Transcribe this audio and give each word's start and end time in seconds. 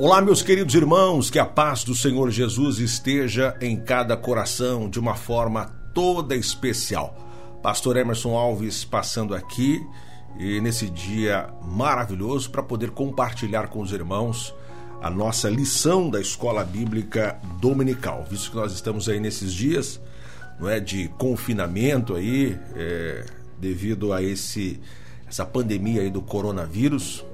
Olá, 0.00 0.22
meus 0.22 0.42
queridos 0.42 0.76
irmãos, 0.76 1.28
que 1.28 1.40
a 1.40 1.44
paz 1.44 1.82
do 1.82 1.92
Senhor 1.92 2.30
Jesus 2.30 2.78
esteja 2.78 3.56
em 3.60 3.76
cada 3.76 4.16
coração 4.16 4.88
de 4.88 5.00
uma 5.00 5.16
forma 5.16 5.74
toda 5.92 6.36
especial. 6.36 7.58
Pastor 7.64 7.96
Emerson 7.96 8.36
Alves 8.36 8.84
passando 8.84 9.34
aqui 9.34 9.84
e 10.38 10.60
nesse 10.60 10.88
dia 10.88 11.48
maravilhoso 11.64 12.48
para 12.48 12.62
poder 12.62 12.92
compartilhar 12.92 13.66
com 13.66 13.80
os 13.80 13.90
irmãos 13.90 14.54
a 15.02 15.10
nossa 15.10 15.50
lição 15.50 16.08
da 16.08 16.20
escola 16.20 16.62
bíblica 16.62 17.36
dominical, 17.60 18.24
visto 18.30 18.52
que 18.52 18.56
nós 18.56 18.72
estamos 18.72 19.08
aí 19.08 19.18
nesses 19.18 19.52
dias, 19.52 20.00
não 20.60 20.68
é, 20.68 20.78
de 20.78 21.08
confinamento 21.18 22.14
aí, 22.14 22.56
é, 22.76 23.26
devido 23.58 24.12
a 24.12 24.22
esse 24.22 24.80
essa 25.26 25.44
pandemia 25.44 26.02
aí 26.02 26.10
do 26.10 26.22
coronavírus, 26.22 27.24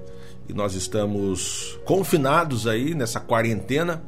e 0.49 0.53
nós 0.53 0.75
estamos 0.75 1.79
confinados 1.85 2.67
aí 2.67 2.95
nessa 2.95 3.21
quarentena, 3.21 4.03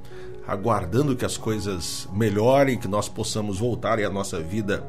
aguardando 0.46 1.16
que 1.16 1.24
as 1.24 1.36
coisas 1.36 2.08
melhorem, 2.12 2.78
que 2.78 2.88
nós 2.88 3.08
possamos 3.08 3.58
voltar 3.58 3.98
à 3.98 4.10
nossa 4.10 4.40
vida, 4.40 4.84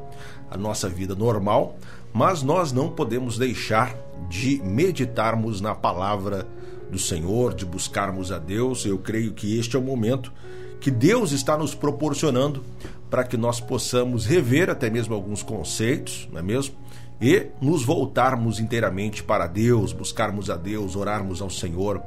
a 0.50 0.56
nossa 0.56 0.88
vida 0.88 1.14
normal, 1.14 1.76
mas 2.12 2.42
nós 2.42 2.72
não 2.72 2.90
podemos 2.90 3.38
deixar 3.38 3.94
de 4.28 4.60
meditarmos 4.62 5.60
na 5.60 5.74
palavra 5.74 6.46
do 6.90 6.98
Senhor, 6.98 7.54
de 7.54 7.64
buscarmos 7.64 8.32
a 8.32 8.38
Deus. 8.38 8.84
Eu 8.84 8.98
creio 8.98 9.32
que 9.32 9.58
este 9.58 9.76
é 9.76 9.78
o 9.78 9.82
momento 9.82 10.32
que 10.80 10.90
Deus 10.90 11.32
está 11.32 11.56
nos 11.56 11.74
proporcionando 11.74 12.62
para 13.10 13.24
que 13.24 13.36
nós 13.36 13.60
possamos 13.60 14.26
rever 14.26 14.70
até 14.70 14.88
mesmo 14.90 15.14
alguns 15.14 15.42
conceitos, 15.42 16.28
não 16.30 16.38
é 16.38 16.42
mesmo? 16.42 16.74
E 17.20 17.48
nos 17.60 17.84
voltarmos 17.84 18.60
inteiramente 18.60 19.22
para 19.22 19.46
Deus, 19.46 19.92
buscarmos 19.92 20.50
a 20.50 20.56
Deus, 20.56 20.94
orarmos 20.94 21.42
ao 21.42 21.50
Senhor, 21.50 22.00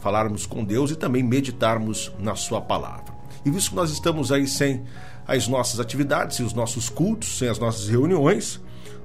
falarmos 0.00 0.46
com 0.46 0.64
Deus 0.64 0.90
e 0.90 0.96
também 0.96 1.22
meditarmos 1.22 2.12
na 2.18 2.34
Sua 2.34 2.60
palavra. 2.60 3.14
E 3.44 3.50
visto 3.50 3.70
que 3.70 3.76
nós 3.76 3.90
estamos 3.90 4.32
aí 4.32 4.46
sem 4.46 4.84
as 5.26 5.46
nossas 5.46 5.78
atividades 5.78 6.38
e 6.38 6.42
os 6.42 6.52
nossos 6.52 6.88
cultos, 6.88 7.38
sem 7.38 7.48
as 7.48 7.58
nossas 7.58 7.88
reuniões, 7.88 8.60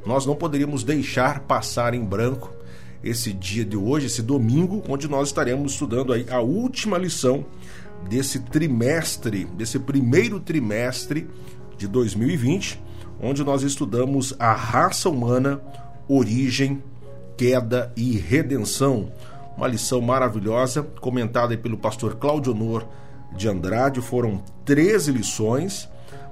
nós 0.06 0.26
não 0.26 0.36
poderíamos 0.36 0.84
deixar 0.84 1.42
passar 1.42 1.94
em 1.94 2.04
branco 2.04 2.52
esse 3.04 3.34
dia 3.34 3.66
de 3.66 3.76
hoje, 3.76 4.08
esse 4.08 4.22
domingo, 4.22 4.81
onde 4.88 5.08
nós 5.08 5.28
estaremos 5.28 5.74
estudando 5.74 6.14
aí 6.14 6.26
a 6.30 6.40
última 6.40 6.98
lição 6.98 7.46
desse 8.09 8.40
trimestre, 8.40 9.46
desse 9.46 9.78
primeiro 9.78 10.40
trimestre 10.40 11.28
de 11.78 11.88
2020 11.88 12.81
onde 13.24 13.42
nós 13.44 13.64
estudamos 13.64 14.36
a 14.38 14.52
raça 14.52 15.10
humana, 15.10 15.62
origem, 16.10 16.84
queda 17.38 17.92
e 17.96 18.18
redenção. 18.18 19.12
Uma 19.56 19.68
lição 19.68 20.02
maravilhosa, 20.02 20.84
comentada 21.00 21.58
pelo 21.58 21.78
pastor 21.78 22.16
Claudio 22.16 22.52
Honor 22.52 22.86
de 23.36 23.48
Andrade. 23.48 24.02
Foram 24.02 24.44
13 24.66 25.12
lições. 25.14 25.90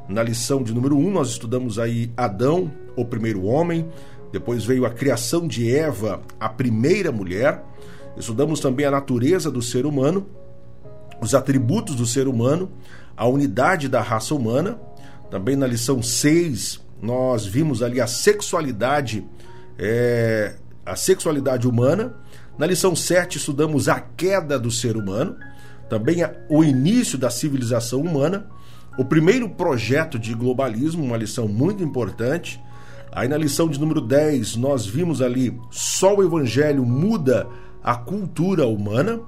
Na 0.10 0.22
lição 0.22 0.62
de 0.62 0.74
número 0.74 0.98
1, 0.98 1.08
um, 1.08 1.12
nós 1.12 1.30
estudamos 1.30 1.80
aí 1.80 2.12
Adão, 2.18 2.70
o 2.96 3.06
primeiro 3.06 3.46
homem. 3.46 3.88
Depois 4.32 4.66
veio 4.66 4.86
a 4.86 4.90
criação 4.90 5.48
de 5.48 5.74
Eva, 5.74 6.22
a 6.40 6.50
primeira 6.50 7.12
mulher. 7.12 7.64
Estudamos 8.18 8.60
também 8.60 8.86
a 8.86 8.92
natureza 8.92 9.50
do 9.50 9.62
ser 9.62 9.86
humano, 9.86 10.28
os 11.22 11.34
atributos 11.34 11.96
do 11.96 12.06
ser 12.06 12.28
humano, 12.28 12.70
a 13.16 13.26
unidade 13.28 13.88
da 13.88 14.02
raça 14.02 14.36
humana. 14.36 14.78
Também 15.32 15.56
na 15.56 15.66
lição 15.66 16.04
6, 16.04 16.82
nós 17.02 17.46
vimos 17.46 17.82
ali 17.82 18.02
a 18.02 18.06
sexualidade, 18.06 19.26
é, 19.80 20.56
a 20.86 20.96
sexualidade 20.98 21.66
humana. 21.66 22.14
Na 22.58 22.68
lição 22.68 22.94
7 22.94 23.38
estudamos 23.38 23.88
a 23.88 23.98
queda 24.02 24.60
do 24.60 24.70
ser 24.70 24.98
humano, 24.98 25.38
também 25.90 26.22
a, 26.22 26.34
o 26.50 26.66
início 26.66 27.18
da 27.18 27.30
civilização 27.30 28.02
humana, 28.02 28.46
o 28.98 29.06
primeiro 29.06 29.50
projeto 29.50 30.20
de 30.20 30.34
globalismo, 30.34 31.02
uma 31.02 31.16
lição 31.16 31.48
muito 31.48 31.82
importante. 31.82 32.62
Aí 33.10 33.30
na 33.30 33.38
lição 33.38 33.70
de 33.70 33.80
número 33.80 34.02
10 34.02 34.58
nós 34.58 34.86
vimos 34.86 35.22
ali 35.22 35.58
só 35.72 36.14
o 36.14 36.24
evangelho 36.24 36.86
muda 36.86 37.48
a 37.82 37.96
cultura 37.96 38.68
humana. 38.68 39.22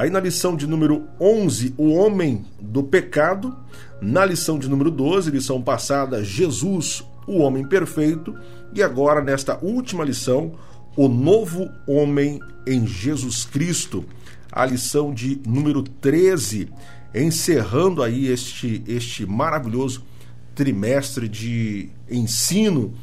Aí 0.00 0.08
na 0.08 0.18
lição 0.18 0.56
de 0.56 0.66
número 0.66 1.06
11, 1.20 1.74
o 1.76 1.90
homem 1.90 2.46
do 2.58 2.82
pecado. 2.82 3.54
Na 4.00 4.24
lição 4.24 4.58
de 4.58 4.66
número 4.66 4.90
12, 4.90 5.30
lição 5.30 5.60
passada, 5.60 6.24
Jesus, 6.24 7.04
o 7.26 7.40
homem 7.40 7.68
perfeito. 7.68 8.34
E 8.72 8.82
agora, 8.82 9.20
nesta 9.20 9.62
última 9.62 10.02
lição, 10.02 10.54
o 10.96 11.06
novo 11.06 11.68
homem 11.86 12.40
em 12.66 12.86
Jesus 12.86 13.44
Cristo. 13.44 14.02
A 14.50 14.64
lição 14.64 15.12
de 15.12 15.38
número 15.46 15.82
13, 15.82 16.70
encerrando 17.14 18.02
aí 18.02 18.26
este, 18.26 18.82
este 18.88 19.26
maravilhoso 19.26 20.02
trimestre 20.54 21.28
de 21.28 21.90
ensino 22.10 22.94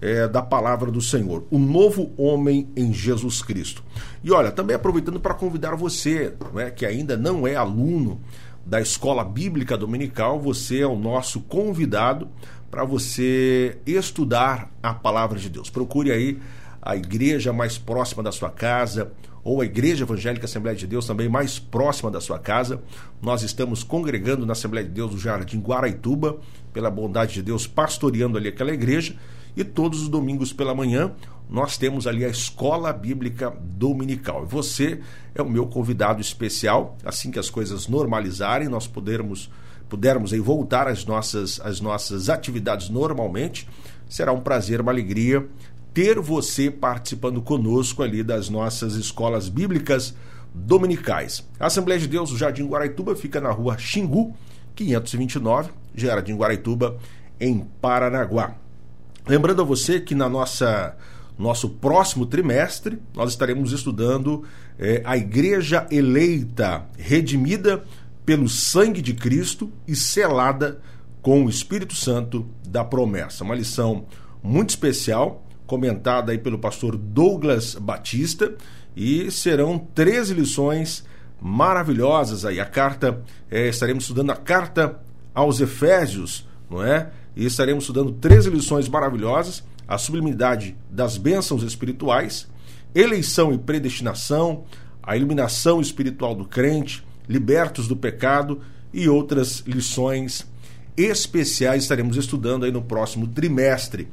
é, 0.00 0.26
da 0.26 0.42
palavra 0.42 0.90
do 0.90 1.00
Senhor, 1.00 1.44
o 1.50 1.58
novo 1.58 2.12
homem 2.16 2.68
em 2.76 2.92
Jesus 2.92 3.42
Cristo. 3.42 3.82
E 4.24 4.30
olha, 4.30 4.50
também 4.50 4.74
aproveitando 4.74 5.20
para 5.20 5.34
convidar 5.34 5.74
você, 5.76 6.32
né, 6.54 6.70
que 6.70 6.86
ainda 6.86 7.16
não 7.16 7.46
é 7.46 7.54
aluno 7.54 8.20
da 8.64 8.80
Escola 8.80 9.24
Bíblica 9.24 9.76
Dominical, 9.76 10.40
você 10.40 10.80
é 10.80 10.86
o 10.86 10.96
nosso 10.96 11.40
convidado 11.40 12.28
para 12.70 12.84
você 12.84 13.78
estudar 13.84 14.70
a 14.82 14.94
palavra 14.94 15.38
de 15.38 15.50
Deus. 15.50 15.68
Procure 15.68 16.12
aí 16.12 16.38
a 16.80 16.96
igreja 16.96 17.52
mais 17.52 17.76
próxima 17.76 18.22
da 18.22 18.32
sua 18.32 18.50
casa 18.50 19.12
ou 19.42 19.60
a 19.60 19.64
Igreja 19.64 20.04
Evangélica 20.04 20.44
Assembleia 20.44 20.76
de 20.76 20.86
Deus 20.86 21.06
também 21.06 21.28
mais 21.28 21.58
próxima 21.58 22.10
da 22.10 22.20
sua 22.20 22.38
casa. 22.38 22.82
Nós 23.22 23.42
estamos 23.42 23.82
congregando 23.82 24.44
na 24.44 24.52
Assembleia 24.52 24.86
de 24.86 24.92
Deus 24.92 25.10
do 25.12 25.18
Jardim 25.18 25.60
Guaraituba, 25.60 26.38
pela 26.72 26.90
bondade 26.90 27.34
de 27.34 27.42
Deus, 27.42 27.66
pastoreando 27.66 28.36
ali 28.36 28.48
aquela 28.48 28.72
igreja. 28.72 29.16
E 29.56 29.64
todos 29.64 30.02
os 30.02 30.08
domingos 30.08 30.52
pela 30.52 30.74
manhã 30.74 31.12
nós 31.50 31.76
temos 31.76 32.06
ali 32.06 32.24
a 32.24 32.28
Escola 32.28 32.92
Bíblica 32.92 33.52
Dominical. 33.60 34.46
Você 34.46 35.00
é 35.34 35.42
o 35.42 35.50
meu 35.50 35.66
convidado 35.66 36.20
especial. 36.20 36.96
Assim 37.04 37.30
que 37.32 37.40
as 37.40 37.50
coisas 37.50 37.88
normalizarem, 37.88 38.68
nós 38.68 38.86
pudermos, 38.86 39.50
pudermos 39.88 40.32
aí 40.32 40.38
voltar 40.38 40.86
às 40.86 41.04
nossas, 41.04 41.60
às 41.60 41.80
nossas 41.80 42.28
atividades 42.28 42.88
normalmente, 42.88 43.68
será 44.08 44.32
um 44.32 44.40
prazer, 44.40 44.80
uma 44.80 44.92
alegria 44.92 45.44
ter 45.92 46.20
você 46.20 46.70
participando 46.70 47.42
conosco 47.42 48.02
ali 48.02 48.22
das 48.22 48.48
nossas 48.48 48.94
escolas 48.94 49.48
bíblicas 49.48 50.14
dominicais. 50.54 51.44
A 51.58 51.66
Assembleia 51.66 52.00
de 52.00 52.06
Deus 52.06 52.30
do 52.30 52.38
Jardim 52.38 52.66
Guaraituba 52.66 53.16
fica 53.16 53.40
na 53.40 53.50
rua 53.50 53.76
Xingu, 53.76 54.36
529, 54.76 55.70
Jardim 55.96 56.36
Guaraituba, 56.36 56.96
em 57.40 57.66
Paranaguá. 57.80 58.54
Lembrando 59.26 59.62
a 59.62 59.64
você 59.64 60.00
que 60.00 60.14
na 60.14 60.28
nossa 60.28 60.96
nosso 61.38 61.70
próximo 61.70 62.26
trimestre 62.26 63.00
nós 63.14 63.30
estaremos 63.30 63.72
estudando 63.72 64.44
é, 64.78 65.00
a 65.06 65.16
Igreja 65.16 65.86
eleita, 65.90 66.86
redimida 66.98 67.82
pelo 68.26 68.46
sangue 68.46 69.00
de 69.00 69.14
Cristo 69.14 69.72
e 69.88 69.96
selada 69.96 70.80
com 71.22 71.44
o 71.44 71.50
Espírito 71.50 71.94
Santo 71.94 72.46
da 72.68 72.84
promessa. 72.84 73.42
Uma 73.42 73.54
lição 73.54 74.04
muito 74.42 74.70
especial, 74.70 75.46
comentada 75.66 76.30
aí 76.30 76.38
pelo 76.38 76.58
pastor 76.58 76.96
Douglas 76.96 77.74
Batista, 77.74 78.54
e 78.94 79.30
serão 79.30 79.78
13 79.78 80.34
lições 80.34 81.04
maravilhosas 81.40 82.44
aí. 82.44 82.60
A 82.60 82.66
carta, 82.66 83.22
é, 83.50 83.68
estaremos 83.68 84.04
estudando 84.04 84.30
a 84.30 84.36
carta 84.36 85.00
aos 85.34 85.60
Efésios, 85.60 86.46
não 86.68 86.84
é? 86.84 87.10
E 87.36 87.44
estaremos 87.44 87.84
estudando 87.84 88.12
13 88.12 88.50
lições 88.50 88.88
maravilhosas: 88.88 89.62
a 89.86 89.98
sublimidade 89.98 90.76
das 90.90 91.16
bênçãos 91.16 91.62
espirituais, 91.62 92.48
eleição 92.94 93.52
e 93.52 93.58
predestinação, 93.58 94.64
a 95.02 95.16
iluminação 95.16 95.80
espiritual 95.80 96.34
do 96.34 96.44
crente, 96.44 97.04
libertos 97.28 97.88
do 97.88 97.96
pecado 97.96 98.60
e 98.92 99.08
outras 99.08 99.62
lições 99.66 100.46
especiais 100.96 101.82
estaremos 101.82 102.16
estudando 102.16 102.64
aí 102.64 102.72
no 102.72 102.82
próximo 102.82 103.26
trimestre. 103.26 104.08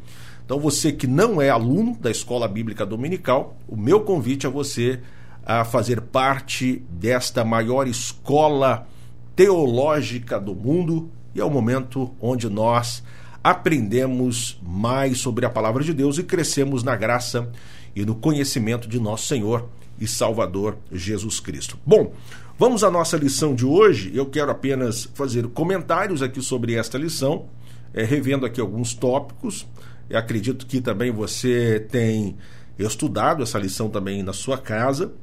Então, 0.46 0.60
você 0.60 0.94
que 0.94 1.08
não 1.08 1.42
é 1.42 1.50
aluno 1.50 1.98
da 2.00 2.10
Escola 2.10 2.48
Bíblica 2.48 2.86
Dominical, 2.86 3.58
o 3.68 3.76
meu 3.76 4.02
convite 4.02 4.48
a 4.48 4.50
você 4.50 5.02
a 5.46 5.66
fazer 5.66 6.02
parte 6.02 6.84
desta 6.90 7.44
maior 7.44 7.88
escola 7.88 8.88
teológica 9.36 10.40
do 10.40 10.56
mundo, 10.56 11.10
e 11.38 11.40
é 11.40 11.46
o 11.46 11.52
momento 11.52 12.12
onde 12.20 12.50
nós 12.50 13.04
aprendemos 13.44 14.60
mais 14.62 15.20
sobre 15.20 15.46
a 15.46 15.50
palavra 15.50 15.84
de 15.84 15.94
Deus 15.94 16.18
e 16.18 16.24
crescemos 16.24 16.82
na 16.82 16.96
graça 16.96 17.48
e 17.96 18.04
no 18.04 18.16
conhecimento 18.16 18.88
de 18.88 19.00
nosso 19.00 19.28
Senhor 19.28 19.70
e 20.00 20.08
Salvador 20.08 20.80
Jesus 20.92 21.40
Cristo. 21.40 21.78
Bom, 21.86 22.12
vamos 22.58 22.84
à 22.84 22.90
nossa 22.90 23.18
lição 23.18 23.54
de 23.54 23.68
hoje. 23.68 24.12
Eu 24.16 24.26
quero 24.26 24.50
apenas 24.50 25.08
fazer 25.14 25.48
comentários 25.50 26.24
aqui 26.24 26.42
sobre 26.42 26.74
esta 26.74 26.98
lição, 26.98 27.46
é, 27.94 28.04
revendo 28.04 28.44
aqui 28.44 28.60
alguns 28.60 28.96
tópicos. 28.96 29.68
Eu 30.10 30.18
acredito 30.18 30.66
que 30.66 30.82
também 30.82 31.12
você 31.12 31.86
tem 31.92 32.36
estudado 32.80 33.44
essa 33.44 33.60
lição 33.60 33.90
também 33.90 34.24
na 34.24 34.34
sua 34.34 34.58
casa. 34.58 35.14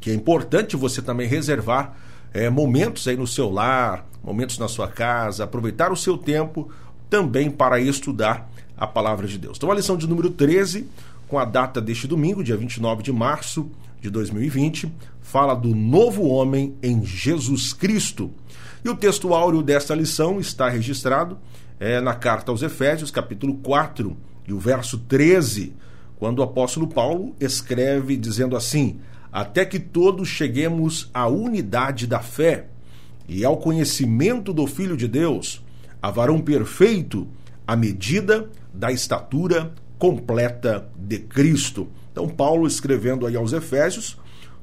que 0.00 0.10
é 0.10 0.14
importante 0.14 0.76
você 0.76 1.00
também 1.00 1.28
reservar 1.28 1.96
é, 2.32 2.48
momentos 2.48 3.06
aí 3.06 3.16
no 3.16 3.26
seu 3.26 3.50
lar, 3.50 4.06
momentos 4.22 4.58
na 4.58 4.68
sua 4.68 4.88
casa, 4.88 5.44
aproveitar 5.44 5.92
o 5.92 5.96
seu 5.96 6.16
tempo 6.16 6.70
também 7.10 7.50
para 7.50 7.80
estudar 7.80 8.50
a 8.76 8.86
palavra 8.86 9.26
de 9.26 9.38
Deus. 9.38 9.56
Então, 9.56 9.70
a 9.70 9.74
lição 9.74 9.96
de 9.96 10.08
número 10.08 10.30
13, 10.30 10.88
com 11.28 11.38
a 11.38 11.44
data 11.44 11.80
deste 11.80 12.06
domingo, 12.06 12.42
dia 12.42 12.56
29 12.56 13.02
de 13.02 13.12
março 13.12 13.70
de 14.00 14.10
2020, 14.10 14.92
fala 15.20 15.54
do 15.54 15.74
novo 15.74 16.26
homem 16.26 16.74
em 16.82 17.04
Jesus 17.04 17.72
Cristo. 17.72 18.30
E 18.84 18.88
o 18.88 18.96
texto 18.96 19.32
áureo 19.32 19.62
desta 19.62 19.94
lição 19.94 20.40
está 20.40 20.68
registrado 20.68 21.38
é, 21.78 22.00
na 22.00 22.14
carta 22.14 22.50
aos 22.50 22.62
Efésios, 22.62 23.10
capítulo 23.10 23.54
4, 23.54 24.16
e 24.46 24.52
o 24.52 24.58
verso 24.58 24.98
13, 24.98 25.74
quando 26.18 26.40
o 26.40 26.42
apóstolo 26.42 26.88
Paulo 26.88 27.34
escreve 27.40 28.16
dizendo 28.16 28.56
assim: 28.56 29.00
Até 29.32 29.64
que 29.64 29.78
todos 29.78 30.28
cheguemos 30.28 31.10
à 31.14 31.26
unidade 31.26 32.06
da 32.06 32.20
fé 32.20 32.66
e 33.26 33.44
ao 33.46 33.56
conhecimento 33.56 34.52
do 34.52 34.66
Filho 34.66 34.94
de 34.94 35.08
Deus, 35.08 35.64
a 36.02 36.10
varão 36.10 36.38
perfeito, 36.38 37.26
à 37.66 37.74
medida 37.74 38.50
da 38.74 38.92
estatura 38.92 39.72
completa 39.98 40.86
de 40.98 41.18
Cristo. 41.18 41.88
Então, 42.10 42.28
Paulo, 42.28 42.66
escrevendo 42.66 43.26
aí 43.26 43.34
aos 43.34 43.54
Efésios, 43.54 44.18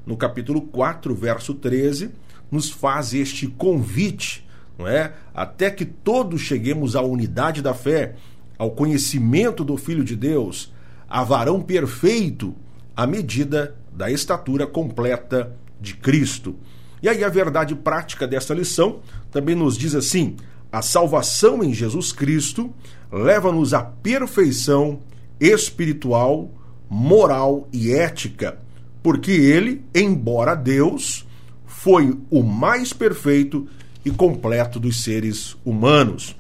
no 0.06 0.16
capítulo 0.16 0.62
4, 0.62 1.16
verso 1.16 1.56
13, 1.56 2.12
nos 2.52 2.70
faz 2.70 3.14
este 3.14 3.48
convite, 3.48 4.48
não 4.78 4.88
é? 4.88 5.14
Até 5.34 5.72
que 5.72 5.86
todos 5.86 6.42
cheguemos 6.42 6.96
à 6.96 7.02
unidade 7.02 7.62
da 7.62 7.74
fé, 7.74 8.16
ao 8.58 8.72
conhecimento 8.72 9.64
do 9.64 9.78
Filho 9.78 10.04
de 10.04 10.16
Deus, 10.16 10.72
a 11.08 11.24
varão 11.24 11.62
perfeito, 11.62 12.54
à 12.96 13.08
medida 13.08 13.76
da 14.00 14.10
estatura 14.10 14.66
completa 14.66 15.54
de 15.82 15.94
Cristo. 15.94 16.56
E 17.04 17.10
aí 17.10 17.22
a 17.22 17.28
verdade 17.28 17.76
prática 17.76 18.26
desta 18.26 18.54
lição 18.54 19.02
também 19.30 19.56
nos 19.56 19.78
diz 19.78 19.94
assim: 19.94 20.38
a 20.72 20.82
salvação 20.82 21.62
em 21.62 21.74
Jesus 21.74 22.14
Cristo 22.14 22.74
leva-nos 23.12 23.74
à 23.74 23.84
perfeição 23.84 25.02
espiritual, 25.38 26.50
moral 26.90 27.68
e 27.74 27.92
ética, 27.92 28.58
porque 29.04 29.32
ele, 29.32 29.84
embora 29.94 30.56
Deus, 30.56 31.28
foi 31.66 32.18
o 32.30 32.42
mais 32.42 32.94
perfeito 32.94 33.68
e 34.06 34.12
completo 34.12 34.80
dos 34.80 35.04
seres 35.04 35.58
humanos. 35.66 36.38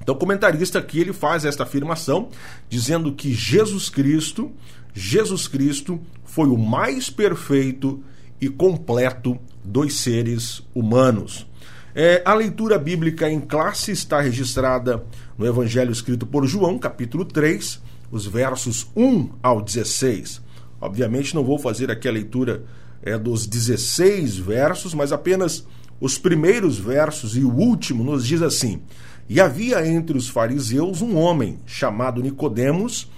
Então, 0.00 0.16
o 0.16 0.18
comentarista 0.18 0.80
aqui 0.80 0.98
ele 0.98 1.12
faz 1.12 1.44
esta 1.44 1.62
afirmação 1.62 2.28
dizendo 2.68 3.12
que 3.12 3.32
Jesus 3.32 3.88
Cristo, 3.88 4.50
Jesus 4.92 5.46
Cristo 5.46 6.00
foi 6.32 6.48
o 6.48 6.56
mais 6.56 7.10
perfeito 7.10 8.02
e 8.40 8.48
completo 8.48 9.38
dos 9.62 10.00
seres 10.00 10.62
humanos. 10.74 11.46
É, 11.94 12.22
a 12.24 12.32
leitura 12.32 12.78
bíblica 12.78 13.30
em 13.30 13.38
classe 13.38 13.92
está 13.92 14.18
registrada 14.18 15.04
no 15.36 15.46
Evangelho 15.46 15.92
escrito 15.92 16.24
por 16.24 16.46
João, 16.46 16.78
capítulo 16.78 17.26
3, 17.26 17.82
os 18.10 18.24
versos 18.24 18.90
1 18.96 19.28
ao 19.42 19.60
16. 19.60 20.40
Obviamente 20.80 21.34
não 21.34 21.44
vou 21.44 21.58
fazer 21.58 21.90
aqui 21.90 22.08
a 22.08 22.12
leitura 22.12 22.64
é, 23.02 23.18
dos 23.18 23.46
16 23.46 24.38
versos, 24.38 24.94
mas 24.94 25.12
apenas 25.12 25.66
os 26.00 26.16
primeiros 26.16 26.78
versos 26.78 27.36
e 27.36 27.44
o 27.44 27.52
último 27.54 28.02
nos 28.02 28.26
diz 28.26 28.40
assim: 28.40 28.80
E 29.28 29.38
havia 29.38 29.86
entre 29.86 30.16
os 30.16 30.30
fariseus 30.30 31.02
um 31.02 31.14
homem 31.14 31.58
chamado 31.66 32.22
Nicodemos, 32.22 33.10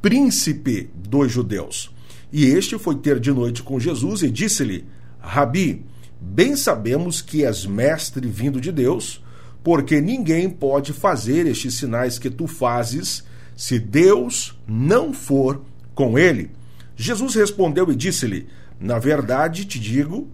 príncipe 0.00 0.88
dos 0.94 1.30
judeus. 1.30 1.94
E 2.32 2.46
este 2.46 2.78
foi 2.78 2.96
ter 2.96 3.20
de 3.20 3.32
noite 3.32 3.62
com 3.62 3.78
Jesus 3.78 4.22
e 4.22 4.30
disse-lhe: 4.30 4.84
Rabi, 5.18 5.84
Bem 6.20 6.56
sabemos 6.56 7.20
que 7.20 7.44
és 7.44 7.66
mestre 7.66 8.26
vindo 8.26 8.60
de 8.60 8.72
Deus, 8.72 9.22
porque 9.62 10.00
ninguém 10.00 10.48
pode 10.48 10.92
fazer 10.92 11.46
estes 11.46 11.74
sinais 11.74 12.18
que 12.18 12.30
tu 12.30 12.46
fazes 12.46 13.24
se 13.54 13.78
Deus 13.78 14.58
não 14.66 15.12
for 15.12 15.62
com 15.94 16.18
ele. 16.18 16.50
Jesus 16.96 17.34
respondeu 17.34 17.90
e 17.90 17.96
disse-lhe: 17.96 18.46
Na 18.80 18.98
verdade 18.98 19.66
te 19.66 19.78
digo, 19.78 20.28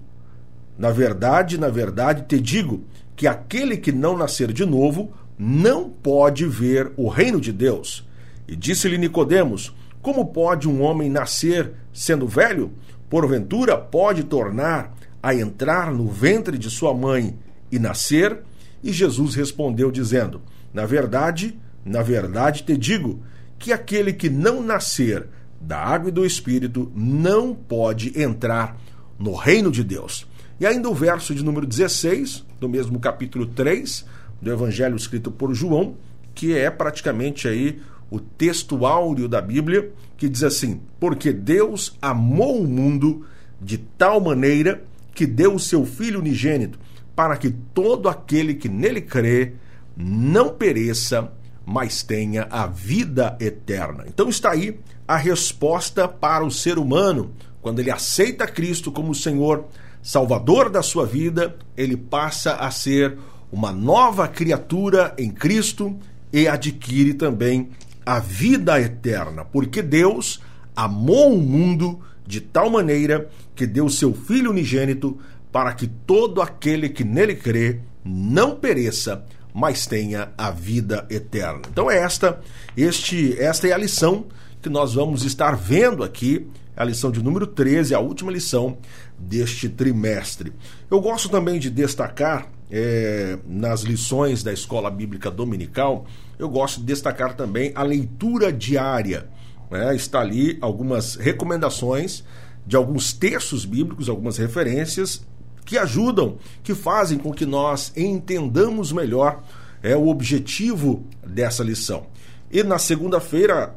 na 0.78 0.90
verdade, 0.90 1.58
na 1.58 1.68
verdade 1.68 2.24
te 2.28 2.40
digo, 2.40 2.84
que 3.16 3.26
aquele 3.26 3.76
que 3.76 3.92
não 3.92 4.16
nascer 4.16 4.52
de 4.52 4.64
novo 4.64 5.12
não 5.36 5.90
pode 5.90 6.46
ver 6.46 6.92
o 6.96 7.08
reino 7.08 7.40
de 7.40 7.52
Deus. 7.52 8.06
E 8.46 8.54
disse-lhe 8.54 8.98
Nicodemos: 8.98 9.74
Como 10.02 10.26
pode 10.26 10.68
um 10.68 10.82
homem 10.82 11.08
nascer 11.08 11.72
sendo 11.92 12.26
velho? 12.26 12.72
Porventura 13.08 13.78
pode 13.78 14.24
tornar 14.24 14.92
a 15.22 15.32
entrar 15.32 15.92
no 15.92 16.08
ventre 16.08 16.58
de 16.58 16.68
sua 16.68 16.92
mãe 16.92 17.38
e 17.70 17.78
nascer? 17.78 18.40
E 18.82 18.92
Jesus 18.92 19.36
respondeu, 19.36 19.92
dizendo: 19.92 20.42
Na 20.74 20.84
verdade, 20.84 21.56
na 21.84 22.02
verdade 22.02 22.64
te 22.64 22.76
digo 22.76 23.22
que 23.58 23.72
aquele 23.72 24.12
que 24.12 24.28
não 24.28 24.60
nascer 24.60 25.28
da 25.60 25.78
água 25.78 26.08
e 26.08 26.12
do 26.12 26.26
espírito 26.26 26.90
não 26.96 27.54
pode 27.54 28.20
entrar 28.20 28.76
no 29.16 29.36
reino 29.36 29.70
de 29.70 29.84
Deus. 29.84 30.26
E 30.58 30.66
ainda 30.66 30.88
o 30.90 30.94
verso 30.94 31.32
de 31.32 31.44
número 31.44 31.64
16, 31.64 32.44
do 32.58 32.68
mesmo 32.68 32.98
capítulo 32.98 33.46
3 33.46 34.04
do 34.40 34.50
evangelho 34.50 34.96
escrito 34.96 35.30
por 35.30 35.54
João, 35.54 35.96
que 36.34 36.56
é 36.58 36.68
praticamente 36.68 37.46
aí 37.46 37.80
o 38.12 38.20
texto 38.20 38.84
áureo 38.84 39.26
da 39.26 39.40
Bíblia, 39.40 39.90
que 40.18 40.28
diz 40.28 40.42
assim: 40.42 40.82
Porque 41.00 41.32
Deus 41.32 41.96
amou 42.00 42.60
o 42.60 42.68
mundo 42.68 43.24
de 43.58 43.78
tal 43.78 44.20
maneira 44.20 44.84
que 45.14 45.26
deu 45.26 45.54
o 45.54 45.58
seu 45.58 45.86
Filho 45.86 46.20
unigênito, 46.20 46.78
para 47.16 47.38
que 47.38 47.50
todo 47.50 48.10
aquele 48.10 48.54
que 48.54 48.68
nele 48.68 49.00
crê 49.00 49.54
não 49.96 50.50
pereça, 50.50 51.32
mas 51.64 52.02
tenha 52.02 52.46
a 52.50 52.66
vida 52.66 53.34
eterna. 53.40 54.04
Então 54.06 54.28
está 54.28 54.50
aí 54.50 54.78
a 55.08 55.16
resposta 55.16 56.06
para 56.06 56.44
o 56.44 56.50
ser 56.50 56.78
humano. 56.78 57.32
Quando 57.62 57.78
ele 57.78 57.90
aceita 57.90 58.46
Cristo 58.46 58.92
como 58.92 59.14
Senhor, 59.14 59.64
Salvador 60.02 60.68
da 60.68 60.82
sua 60.82 61.06
vida, 61.06 61.56
ele 61.74 61.96
passa 61.96 62.56
a 62.56 62.70
ser 62.70 63.16
uma 63.50 63.72
nova 63.72 64.28
criatura 64.28 65.14
em 65.16 65.30
Cristo 65.30 65.98
e 66.30 66.46
adquire 66.46 67.14
também 67.14 67.70
a 68.04 68.18
vida 68.18 68.80
eterna, 68.80 69.44
porque 69.44 69.82
Deus 69.82 70.40
amou 70.74 71.34
o 71.34 71.40
mundo 71.40 72.00
de 72.26 72.40
tal 72.40 72.70
maneira 72.70 73.28
que 73.54 73.66
deu 73.66 73.88
seu 73.88 74.14
Filho 74.14 74.50
unigênito 74.50 75.18
para 75.50 75.72
que 75.74 75.86
todo 75.86 76.40
aquele 76.40 76.88
que 76.88 77.04
nele 77.04 77.34
crê 77.34 77.80
não 78.04 78.56
pereça, 78.56 79.24
mas 79.54 79.86
tenha 79.86 80.32
a 80.36 80.50
vida 80.50 81.06
eterna. 81.10 81.62
Então 81.70 81.90
é 81.90 81.98
esta, 81.98 82.40
este, 82.76 83.38
esta 83.38 83.68
é 83.68 83.72
a 83.72 83.78
lição 83.78 84.26
que 84.62 84.70
nós 84.70 84.94
vamos 84.94 85.24
estar 85.24 85.56
vendo 85.56 86.02
aqui, 86.02 86.48
a 86.74 86.84
lição 86.84 87.10
de 87.10 87.22
número 87.22 87.46
13, 87.46 87.94
a 87.94 88.00
última 88.00 88.32
lição 88.32 88.78
deste 89.18 89.68
trimestre. 89.68 90.52
Eu 90.90 91.00
gosto 91.00 91.28
também 91.28 91.58
de 91.58 91.68
destacar 91.68 92.48
é, 92.72 93.38
nas 93.46 93.82
lições 93.82 94.42
da 94.42 94.50
escola 94.50 94.90
bíblica 94.90 95.30
dominical, 95.30 96.06
eu 96.38 96.48
gosto 96.48 96.80
de 96.80 96.86
destacar 96.86 97.36
também 97.36 97.70
a 97.74 97.82
leitura 97.82 98.50
diária 98.50 99.28
né, 99.70 99.94
está 99.94 100.20
ali 100.20 100.56
algumas 100.60 101.16
recomendações 101.16 102.24
de 102.66 102.74
alguns 102.74 103.12
textos 103.12 103.66
bíblicos, 103.66 104.08
algumas 104.08 104.38
referências 104.38 105.26
que 105.66 105.76
ajudam, 105.76 106.38
que 106.62 106.74
fazem 106.74 107.18
com 107.18 107.32
que 107.32 107.44
nós 107.44 107.92
entendamos 107.96 108.90
melhor 108.90 109.42
é, 109.82 109.94
o 109.94 110.08
objetivo 110.08 111.04
dessa 111.26 111.62
lição. 111.62 112.06
E 112.50 112.62
na 112.62 112.78
segunda-feira, 112.78 113.74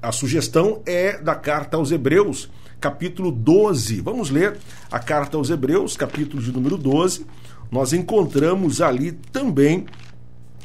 a 0.00 0.12
sugestão 0.12 0.82
é 0.86 1.18
da 1.18 1.34
carta 1.34 1.76
aos 1.76 1.90
Hebreus, 1.90 2.48
capítulo 2.80 3.32
12. 3.32 4.00
Vamos 4.00 4.30
ler 4.30 4.56
a 4.90 4.98
carta 4.98 5.36
aos 5.36 5.50
Hebreus, 5.50 5.96
capítulo 5.96 6.42
de 6.42 6.52
número 6.52 6.76
12. 6.76 7.26
Nós 7.70 7.92
encontramos 7.92 8.80
ali 8.80 9.12
também 9.12 9.86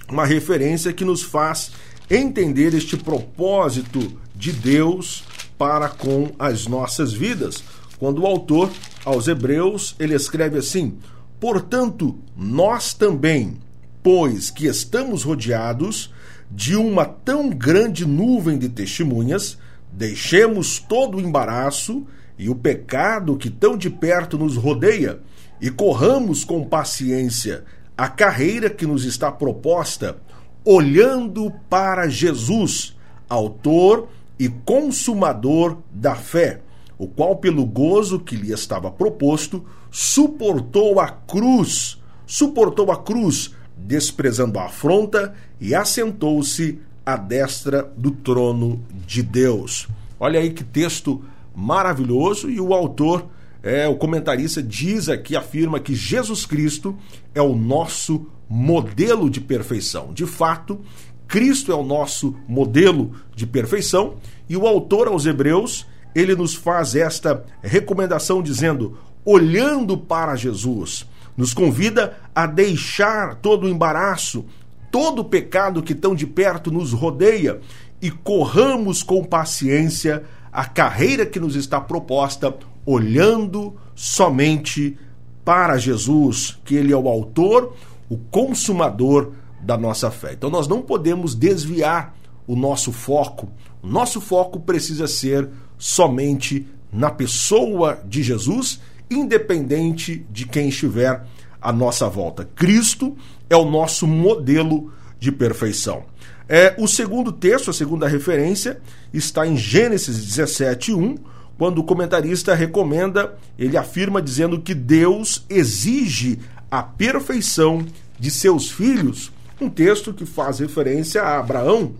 uma 0.10 0.26
referência 0.26 0.94
que 0.94 1.04
nos 1.04 1.22
faz 1.22 1.72
entender 2.10 2.74
este 2.74 2.96
propósito 2.96 4.20
de 4.36 4.52
Deus 4.52 5.24
para 5.58 5.90
com 5.90 6.32
as 6.38 6.68
nossas 6.68 7.14
vidas. 7.14 7.64
Quando 7.98 8.22
o 8.22 8.28
autor 8.28 8.72
aos 9.06 9.28
Hebreus, 9.28 9.96
ele 10.00 10.14
escreve 10.14 10.58
assim: 10.58 10.98
"Portanto, 11.40 12.18
nós 12.36 12.94
também, 12.94 13.58
pois 14.02 14.50
que 14.50 14.66
estamos 14.66 15.24
rodeados 15.24 16.14
de 16.50 16.76
uma 16.76 17.06
tão 17.06 17.50
grande 17.50 18.06
nuvem 18.06 18.58
de 18.58 18.70
testemunhas, 18.70 19.58
deixemos 19.92 20.80
todo 20.80 21.18
o 21.18 21.22
embaraço 21.22 22.06
e 22.38 22.50
o 22.50 22.56
pecado 22.56 23.38
que 23.38 23.50
tão 23.50 23.78
de 23.78 23.90
perto 23.90 24.38
nos 24.38 24.56
rodeia 24.56 25.20
e 25.64 25.72
corramos 25.72 26.44
com 26.44 26.66
paciência 26.66 27.64
a 27.98 28.10
carreira 28.10 28.70
que 28.70 28.86
nos 28.86 29.06
está 29.06 29.32
proposta, 29.32 30.18
olhando 30.66 31.54
para 31.70 32.10
Jesus, 32.10 32.98
autor 33.30 34.10
e 34.38 34.50
consumador 34.50 35.78
da 35.90 36.16
fé, 36.16 36.60
o 36.98 37.08
qual, 37.08 37.38
pelo 37.38 37.66
gozo 37.66 38.20
que 38.20 38.36
lhe 38.36 38.52
estava 38.52 38.92
proposto, 38.92 39.64
suportou 39.90 41.00
a 41.00 41.08
cruz, 41.08 41.98
suportou 42.26 42.92
a 42.92 42.98
cruz, 42.98 43.56
desprezando 43.78 44.60
a 44.60 44.66
afronta, 44.66 45.34
e 45.62 45.74
assentou-se 45.74 46.78
à 47.06 47.16
destra 47.16 47.90
do 47.96 48.12
trono 48.12 48.84
de 49.08 49.24
Deus. 49.24 49.88
Olha 50.20 50.42
aí 50.42 50.50
que 50.50 50.64
texto 50.66 51.24
maravilhoso, 51.56 52.50
e 52.50 52.60
o 52.60 52.74
autor, 52.74 53.28
é, 53.64 53.88
o 53.88 53.96
comentarista, 53.96 54.62
diz 54.62 55.08
aqui, 55.08 55.38
afirma 55.38 55.80
que 55.80 55.96
Jesus 55.96 56.46
Cristo 56.46 56.98
é 57.34 57.42
o 57.42 57.56
nosso 57.56 58.28
modelo 58.50 59.30
de 59.30 59.40
perfeição. 59.40 60.14
De 60.14 60.26
fato, 60.26 60.82
Cristo 61.26 61.72
é 61.72 61.76
o 61.76 61.84
nosso 61.84 62.36
modelo 62.46 63.14
de 63.34 63.48
perfeição, 63.48 64.16
e 64.50 64.58
o 64.58 64.68
autor 64.68 65.08
aos 65.08 65.26
Hebreus 65.26 65.88
ele 66.14 66.36
nos 66.36 66.54
faz 66.54 66.94
esta 66.94 67.44
recomendação 67.62 68.44
dizendo: 68.44 68.98
olhando 69.26 69.98
para 69.98 70.36
Jesus, 70.36 71.08
nos 71.38 71.54
convida 71.54 72.18
a 72.36 72.46
deixar 72.46 73.36
todo 73.36 73.66
o 73.66 73.70
embaraço, 73.70 74.46
todo 74.92 75.20
o 75.20 75.26
pecado 75.26 75.82
que 75.82 75.96
tão 75.96 76.14
de 76.14 76.28
perto 76.28 76.70
nos 76.70 76.92
rodeia 76.92 77.62
e 78.02 78.12
corramos 78.12 79.02
com 79.02 79.24
paciência 79.24 80.24
a 80.52 80.66
carreira 80.66 81.26
que 81.26 81.40
nos 81.40 81.56
está 81.56 81.82
proposta, 81.82 82.56
olhando 82.86 83.76
somente 83.96 84.98
para 85.44 85.78
Jesus, 85.78 86.58
que 86.64 86.76
ele 86.76 86.94
é 86.94 86.98
o 86.98 87.08
autor, 87.08 87.76
o 88.10 88.18
consumador 88.18 89.34
da 89.62 89.78
nossa 89.78 90.12
fé. 90.12 90.34
Então 90.34 90.50
nós 90.50 90.68
não 90.68 90.82
podemos 90.82 91.36
desviar 91.36 92.16
o 92.48 92.56
nosso 92.56 92.92
foco. 92.92 93.50
O 93.82 93.88
nosso 93.88 94.20
foco 94.22 94.60
precisa 94.60 95.08
ser 95.08 95.50
somente 95.78 96.68
na 96.92 97.10
pessoa 97.10 98.00
de 98.06 98.22
Jesus, 98.22 98.80
independente 99.10 100.26
de 100.30 100.46
quem 100.46 100.70
estiver 100.70 101.26
à 101.62 101.74
nossa 101.74 102.08
volta. 102.08 102.48
Cristo 102.56 103.16
é 103.50 103.56
o 103.56 103.70
nosso 103.70 104.06
modelo 104.06 104.92
de 105.20 105.32
perfeição. 105.32 106.06
É, 106.48 106.76
o 106.78 106.88
segundo 106.88 107.32
texto, 107.32 107.70
a 107.70 107.74
segunda 107.74 108.08
referência, 108.08 108.80
está 109.14 109.48
em 109.48 109.56
Gênesis 109.56 110.24
17, 110.26 110.94
1, 110.94 111.16
quando 111.58 111.80
o 111.80 111.84
comentarista 111.84 112.56
recomenda, 112.56 113.36
ele 113.58 113.78
afirma 113.78 114.22
dizendo 114.22 114.60
que 114.60 114.74
Deus 114.74 115.46
exige 115.50 116.40
a 116.70 116.82
perfeição 116.82 117.86
de 118.20 118.32
seus 118.32 118.72
filhos. 118.72 119.32
Um 119.62 119.70
texto 119.70 120.14
que 120.14 120.26
faz 120.26 120.60
referência 120.60 121.22
a 121.22 121.40
Abraão. 121.40 121.94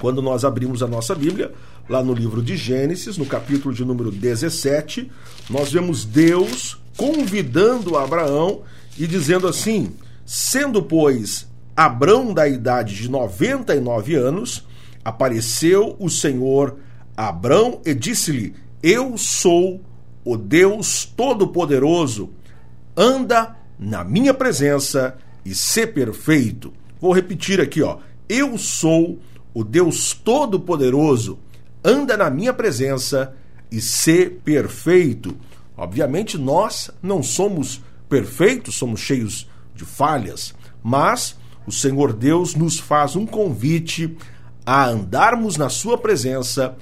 Quando 0.00 0.22
nós 0.22 0.44
abrimos 0.44 0.82
a 0.82 0.88
nossa 0.88 1.14
Bíblia, 1.14 1.52
lá 1.88 2.02
no 2.02 2.14
livro 2.14 2.42
de 2.42 2.56
Gênesis, 2.56 3.18
no 3.18 3.26
capítulo 3.26 3.74
de 3.74 3.84
número 3.84 4.10
17, 4.10 5.10
nós 5.50 5.70
vemos 5.70 6.04
Deus 6.04 6.80
convidando 6.96 7.98
Abraão 7.98 8.62
e 8.98 9.06
dizendo 9.06 9.46
assim: 9.46 9.92
Sendo, 10.24 10.82
pois, 10.82 11.46
Abraão 11.76 12.32
da 12.32 12.48
idade 12.48 12.94
de 12.94 13.10
99 13.10 14.14
anos, 14.14 14.66
apareceu 15.04 15.96
o 15.98 16.08
Senhor 16.08 16.76
a 17.16 17.28
Abraão 17.28 17.80
e 17.84 17.94
disse-lhe: 17.94 18.54
Eu 18.82 19.18
sou 19.18 19.80
o 20.24 20.38
Deus 20.38 21.04
Todo-Poderoso, 21.04 22.30
anda 22.96 23.56
na 23.78 24.02
minha 24.02 24.32
presença 24.32 25.18
e 25.44 25.54
ser 25.54 25.88
perfeito. 25.88 26.72
Vou 26.98 27.12
repetir 27.12 27.60
aqui, 27.60 27.82
ó. 27.82 27.98
Eu 28.26 28.56
sou 28.56 29.18
o 29.52 29.62
Deus 29.62 30.14
Todo-Poderoso, 30.14 31.38
anda 31.84 32.16
na 32.16 32.30
minha 32.30 32.54
presença 32.54 33.34
e 33.70 33.82
ser 33.82 34.40
perfeito. 34.44 35.36
Obviamente, 35.76 36.38
nós 36.38 36.90
não 37.02 37.22
somos 37.22 37.82
perfeitos, 38.08 38.76
somos 38.76 39.00
cheios 39.00 39.46
de 39.74 39.84
falhas, 39.84 40.54
mas 40.82 41.36
o 41.66 41.72
Senhor 41.72 42.14
Deus 42.14 42.54
nos 42.54 42.78
faz 42.78 43.14
um 43.14 43.26
convite 43.26 44.16
a 44.64 44.86
andarmos 44.86 45.58
na 45.58 45.68
Sua 45.68 45.98
presença 45.98 46.76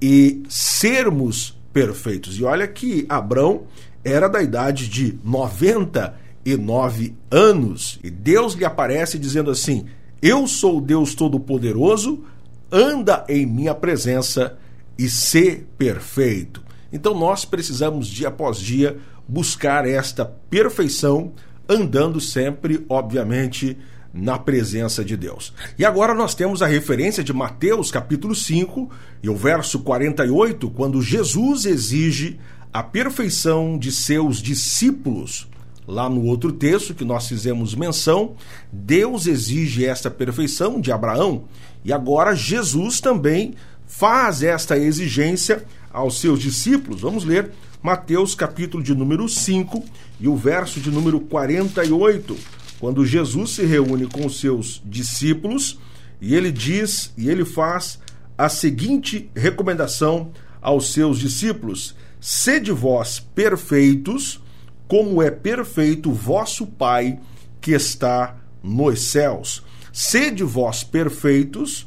e 0.00 0.42
sermos 0.48 1.58
perfeitos. 1.72 2.38
E 2.38 2.44
olha 2.44 2.66
que 2.66 3.06
Abrão 3.08 3.64
era 4.04 4.28
da 4.28 4.42
idade 4.42 4.88
de 4.88 5.18
99 5.24 7.14
anos 7.30 7.98
e 8.04 8.10
Deus 8.10 8.54
lhe 8.54 8.64
aparece 8.64 9.18
dizendo 9.18 9.50
assim: 9.50 9.86
Eu 10.20 10.46
sou 10.46 10.80
Deus 10.80 11.14
Todo-Poderoso 11.14 12.24
anda 12.70 13.24
em 13.28 13.46
minha 13.46 13.74
presença 13.74 14.58
e 14.98 15.08
ser 15.08 15.66
perfeito. 15.78 16.62
Então 16.92 17.14
nós 17.14 17.44
precisamos 17.44 18.06
dia 18.06 18.28
após 18.28 18.58
dia 18.58 18.98
buscar 19.28 19.86
esta 19.86 20.24
perfeição, 20.24 21.32
andando 21.68 22.20
sempre, 22.20 22.84
obviamente, 22.88 23.76
na 24.14 24.38
presença 24.38 25.04
de 25.04 25.16
Deus. 25.16 25.52
E 25.76 25.84
agora 25.84 26.14
nós 26.14 26.36
temos 26.36 26.62
a 26.62 26.66
referência 26.66 27.24
de 27.24 27.32
Mateus 27.32 27.90
capítulo 27.90 28.32
5 28.32 28.88
e 29.20 29.28
o 29.28 29.34
verso 29.34 29.80
48, 29.80 30.70
quando 30.70 31.02
Jesus 31.02 31.64
exige 31.64 32.38
a 32.72 32.80
perfeição 32.80 33.76
de 33.76 33.90
seus 33.90 34.38
discípulos. 34.38 35.48
Lá 35.86 36.08
no 36.08 36.24
outro 36.24 36.52
texto 36.52 36.94
que 36.94 37.04
nós 37.04 37.28
fizemos 37.28 37.74
menção, 37.74 38.36
Deus 38.72 39.26
exige 39.26 39.84
esta 39.84 40.10
perfeição 40.10 40.80
de 40.80 40.92
Abraão 40.92 41.44
e 41.84 41.92
agora 41.92 42.34
Jesus 42.34 43.00
também 43.00 43.54
faz 43.86 44.42
esta 44.42 44.78
exigência 44.78 45.64
aos 45.92 46.20
seus 46.20 46.40
discípulos. 46.40 47.00
Vamos 47.00 47.24
ler 47.24 47.50
Mateus 47.82 48.34
capítulo 48.34 48.82
de 48.82 48.94
número 48.94 49.28
5 49.28 49.84
e 50.18 50.26
o 50.26 50.34
verso 50.34 50.80
de 50.80 50.90
número 50.90 51.20
48, 51.20 52.34
quando 52.80 53.06
Jesus 53.06 53.50
se 53.50 53.64
reúne 53.64 54.06
com 54.06 54.26
os 54.26 54.40
seus 54.40 54.82
discípulos 54.84 55.78
e 56.20 56.34
ele 56.34 56.50
diz 56.50 57.12
e 57.16 57.28
ele 57.28 57.44
faz 57.44 57.98
a 58.36 58.48
seguinte 58.48 59.30
recomendação 59.34 60.32
aos 60.60 60.92
seus 60.92 61.18
discípulos: 61.18 61.94
Sede 62.20 62.72
vós 62.72 63.20
perfeitos, 63.20 64.40
como 64.88 65.22
é 65.22 65.30
perfeito 65.30 66.12
vosso 66.12 66.66
Pai 66.66 67.18
que 67.60 67.72
está 67.72 68.36
nos 68.62 69.02
céus. 69.02 69.62
Sede 69.92 70.42
vós 70.42 70.82
perfeitos, 70.82 71.86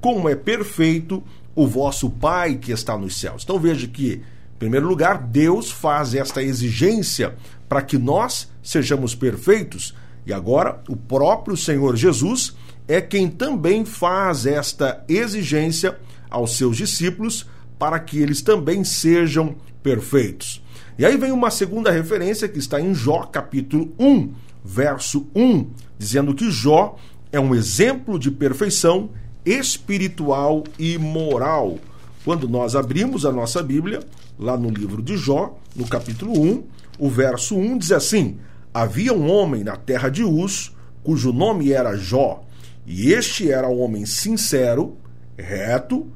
como 0.00 0.28
é 0.28 0.34
perfeito 0.34 1.22
o 1.54 1.66
vosso 1.66 2.10
Pai 2.10 2.56
que 2.56 2.72
está 2.72 2.98
nos 2.98 3.16
céus. 3.16 3.42
Então 3.44 3.58
veja 3.58 3.86
que, 3.86 4.14
em 4.14 4.58
primeiro 4.58 4.86
lugar, 4.86 5.18
Deus 5.18 5.70
faz 5.70 6.14
esta 6.14 6.42
exigência 6.42 7.36
para 7.68 7.82
que 7.82 7.96
nós 7.96 8.50
sejamos 8.62 9.14
perfeitos. 9.14 9.94
E 10.26 10.32
agora, 10.32 10.82
o 10.88 10.96
próprio 10.96 11.56
Senhor 11.56 11.96
Jesus 11.96 12.56
é 12.88 13.00
quem 13.00 13.28
também 13.28 13.84
faz 13.84 14.44
esta 14.44 15.04
exigência 15.08 15.96
aos 16.28 16.56
seus 16.56 16.76
discípulos 16.76 17.46
para 17.78 18.00
que 18.00 18.18
eles 18.18 18.42
também 18.42 18.82
sejam 18.82 19.54
perfeitos. 19.82 20.62
E 20.98 21.04
aí 21.04 21.16
vem 21.16 21.30
uma 21.30 21.50
segunda 21.50 21.90
referência 21.90 22.48
que 22.48 22.58
está 22.58 22.80
em 22.80 22.94
Jó, 22.94 23.22
capítulo 23.24 23.92
1, 23.98 24.32
verso 24.64 25.26
1, 25.34 25.70
dizendo 25.98 26.34
que 26.34 26.50
Jó 26.50 26.96
é 27.30 27.38
um 27.38 27.54
exemplo 27.54 28.18
de 28.18 28.30
perfeição 28.30 29.10
espiritual 29.44 30.64
e 30.78 30.98
moral. 30.98 31.78
Quando 32.24 32.48
nós 32.48 32.74
abrimos 32.74 33.24
a 33.24 33.30
nossa 33.30 33.62
Bíblia, 33.62 34.00
lá 34.36 34.56
no 34.56 34.70
livro 34.70 35.00
de 35.00 35.16
Jó, 35.16 35.56
no 35.76 35.86
capítulo 35.86 36.32
1, 36.32 36.64
o 36.98 37.08
verso 37.08 37.56
1 37.56 37.78
diz 37.78 37.92
assim: 37.92 38.38
Havia 38.78 39.14
um 39.14 39.30
homem 39.30 39.64
na 39.64 39.74
terra 39.74 40.10
de 40.10 40.22
Uz, 40.22 40.76
cujo 41.02 41.32
nome 41.32 41.72
era 41.72 41.96
Jó, 41.96 42.44
e 42.84 43.10
este 43.10 43.50
era 43.50 43.66
um 43.66 43.80
homem 43.80 44.04
sincero, 44.04 44.98
reto, 45.34 46.06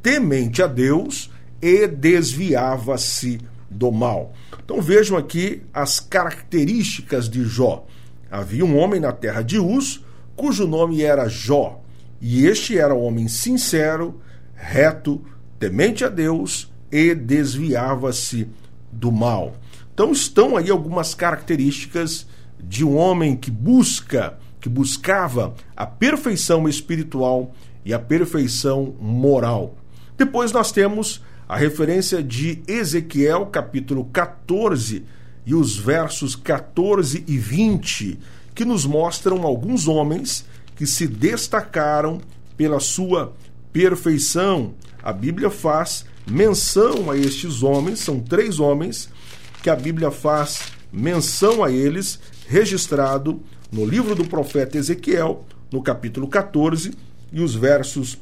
temente 0.00 0.62
a 0.62 0.68
Deus 0.68 1.28
e 1.60 1.88
desviava-se 1.88 3.40
do 3.68 3.90
mal. 3.90 4.32
Então 4.64 4.80
vejam 4.80 5.18
aqui 5.18 5.64
as 5.74 5.98
características 5.98 7.28
de 7.28 7.42
Jó. 7.42 7.84
Havia 8.30 8.64
um 8.64 8.78
homem 8.78 9.00
na 9.00 9.10
terra 9.10 9.42
de 9.42 9.58
Uz, 9.58 10.04
cujo 10.36 10.68
nome 10.68 11.02
era 11.02 11.28
Jó. 11.28 11.82
E 12.20 12.46
este 12.46 12.78
era 12.78 12.94
um 12.94 13.02
homem 13.02 13.26
sincero, 13.26 14.20
reto, 14.54 15.20
temente 15.58 16.04
a 16.04 16.08
Deus 16.08 16.72
e 16.92 17.12
desviava-se 17.12 18.48
do 18.92 19.10
mal. 19.10 19.56
Então 19.94 20.10
estão 20.10 20.56
aí 20.56 20.70
algumas 20.70 21.14
características 21.14 22.26
de 22.60 22.84
um 22.84 22.96
homem 22.96 23.36
que 23.36 23.48
busca, 23.48 24.36
que 24.60 24.68
buscava 24.68 25.54
a 25.76 25.86
perfeição 25.86 26.68
espiritual 26.68 27.54
e 27.84 27.94
a 27.94 27.98
perfeição 27.98 28.96
moral. 29.00 29.76
Depois 30.18 30.50
nós 30.50 30.72
temos 30.72 31.22
a 31.48 31.56
referência 31.56 32.20
de 32.24 32.60
Ezequiel, 32.66 33.46
capítulo 33.46 34.06
14, 34.06 35.04
e 35.46 35.54
os 35.54 35.76
versos 35.76 36.34
14 36.34 37.22
e 37.28 37.38
20, 37.38 38.18
que 38.52 38.64
nos 38.64 38.84
mostram 38.84 39.44
alguns 39.44 39.86
homens 39.86 40.44
que 40.74 40.86
se 40.86 41.06
destacaram 41.06 42.20
pela 42.56 42.80
sua 42.80 43.32
perfeição. 43.72 44.74
A 45.00 45.12
Bíblia 45.12 45.50
faz 45.50 46.04
menção 46.26 47.10
a 47.12 47.16
estes 47.16 47.62
homens, 47.62 48.00
são 48.00 48.18
três 48.18 48.58
homens 48.58 49.10
que 49.64 49.70
a 49.70 49.74
Bíblia 49.74 50.10
faz 50.10 50.60
menção 50.92 51.64
a 51.64 51.72
eles, 51.72 52.20
registrado 52.46 53.40
no 53.72 53.86
livro 53.86 54.14
do 54.14 54.26
profeta 54.26 54.76
Ezequiel, 54.76 55.46
no 55.72 55.82
capítulo 55.82 56.28
14, 56.28 56.92
e 57.32 57.40
os 57.40 57.54
versos 57.54 58.18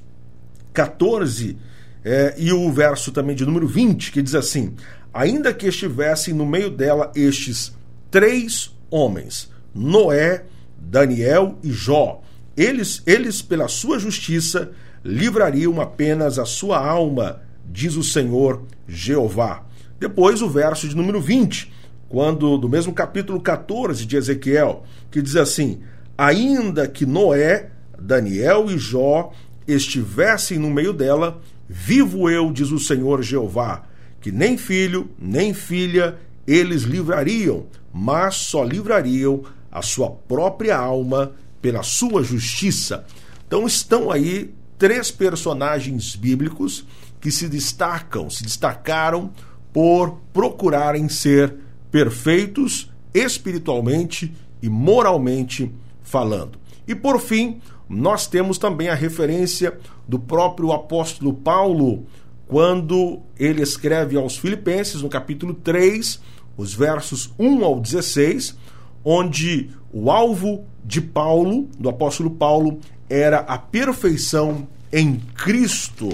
14 0.72 1.58
é, 2.04 2.36
e 2.38 2.52
o 2.52 2.70
verso 2.70 3.10
também 3.10 3.34
de 3.34 3.44
número 3.44 3.66
20, 3.66 4.12
que 4.12 4.22
diz 4.22 4.36
assim: 4.36 4.76
Ainda 5.12 5.52
que 5.52 5.66
estivessem 5.66 6.32
no 6.32 6.46
meio 6.46 6.70
dela 6.70 7.10
estes 7.12 7.72
três 8.08 8.70
homens, 8.88 9.50
Noé, 9.74 10.44
Daniel 10.78 11.58
e 11.60 11.72
Jó, 11.72 12.22
eles, 12.56 13.02
eles 13.04 13.42
pela 13.42 13.66
sua 13.66 13.98
justiça, 13.98 14.70
livrariam 15.04 15.80
apenas 15.80 16.38
a 16.38 16.44
sua 16.44 16.78
alma, 16.78 17.42
diz 17.68 17.96
o 17.96 18.04
Senhor 18.04 18.62
Jeová. 18.86 19.71
Depois 20.02 20.42
o 20.42 20.48
verso 20.48 20.88
de 20.88 20.96
número 20.96 21.20
20, 21.20 21.72
quando 22.08 22.58
do 22.58 22.68
mesmo 22.68 22.92
capítulo 22.92 23.40
14 23.40 24.04
de 24.04 24.16
Ezequiel, 24.16 24.82
que 25.12 25.22
diz 25.22 25.36
assim: 25.36 25.80
Ainda 26.18 26.88
que 26.88 27.06
Noé, 27.06 27.70
Daniel 27.96 28.68
e 28.68 28.76
Jó 28.76 29.30
estivessem 29.64 30.58
no 30.58 30.72
meio 30.72 30.92
dela, 30.92 31.40
vivo 31.68 32.28
eu, 32.28 32.50
diz 32.52 32.72
o 32.72 32.80
Senhor 32.80 33.22
Jeová, 33.22 33.84
que 34.20 34.32
nem 34.32 34.58
filho, 34.58 35.08
nem 35.16 35.54
filha 35.54 36.18
eles 36.48 36.82
livrariam, 36.82 37.66
mas 37.94 38.34
só 38.34 38.64
livrariam 38.64 39.44
a 39.70 39.82
sua 39.82 40.10
própria 40.10 40.76
alma 40.76 41.30
pela 41.60 41.84
sua 41.84 42.24
justiça. 42.24 43.06
Então 43.46 43.68
estão 43.68 44.10
aí 44.10 44.52
três 44.76 45.12
personagens 45.12 46.16
bíblicos 46.16 46.84
que 47.20 47.30
se 47.30 47.48
destacam, 47.48 48.28
se 48.28 48.42
destacaram 48.42 49.30
por 49.72 50.18
procurarem 50.32 51.08
ser 51.08 51.54
perfeitos 51.90 52.90
espiritualmente 53.14 54.32
e 54.62 54.68
moralmente 54.68 55.72
falando. 56.02 56.58
E 56.86 56.94
por 56.94 57.20
fim, 57.20 57.60
nós 57.88 58.26
temos 58.26 58.58
também 58.58 58.88
a 58.88 58.94
referência 58.94 59.78
do 60.06 60.18
próprio 60.18 60.72
apóstolo 60.72 61.34
Paulo, 61.34 62.06
quando 62.46 63.20
ele 63.38 63.62
escreve 63.62 64.16
aos 64.16 64.36
Filipenses, 64.36 65.02
no 65.02 65.08
capítulo 65.08 65.54
3, 65.54 66.20
os 66.56 66.74
versos 66.74 67.32
1 67.38 67.64
ao 67.64 67.80
16, 67.80 68.56
onde 69.04 69.70
o 69.92 70.10
alvo 70.10 70.64
de 70.84 71.00
Paulo, 71.00 71.68
do 71.78 71.88
apóstolo 71.88 72.30
Paulo, 72.30 72.78
era 73.08 73.38
a 73.38 73.58
perfeição 73.58 74.66
em 74.92 75.16
Cristo. 75.16 76.10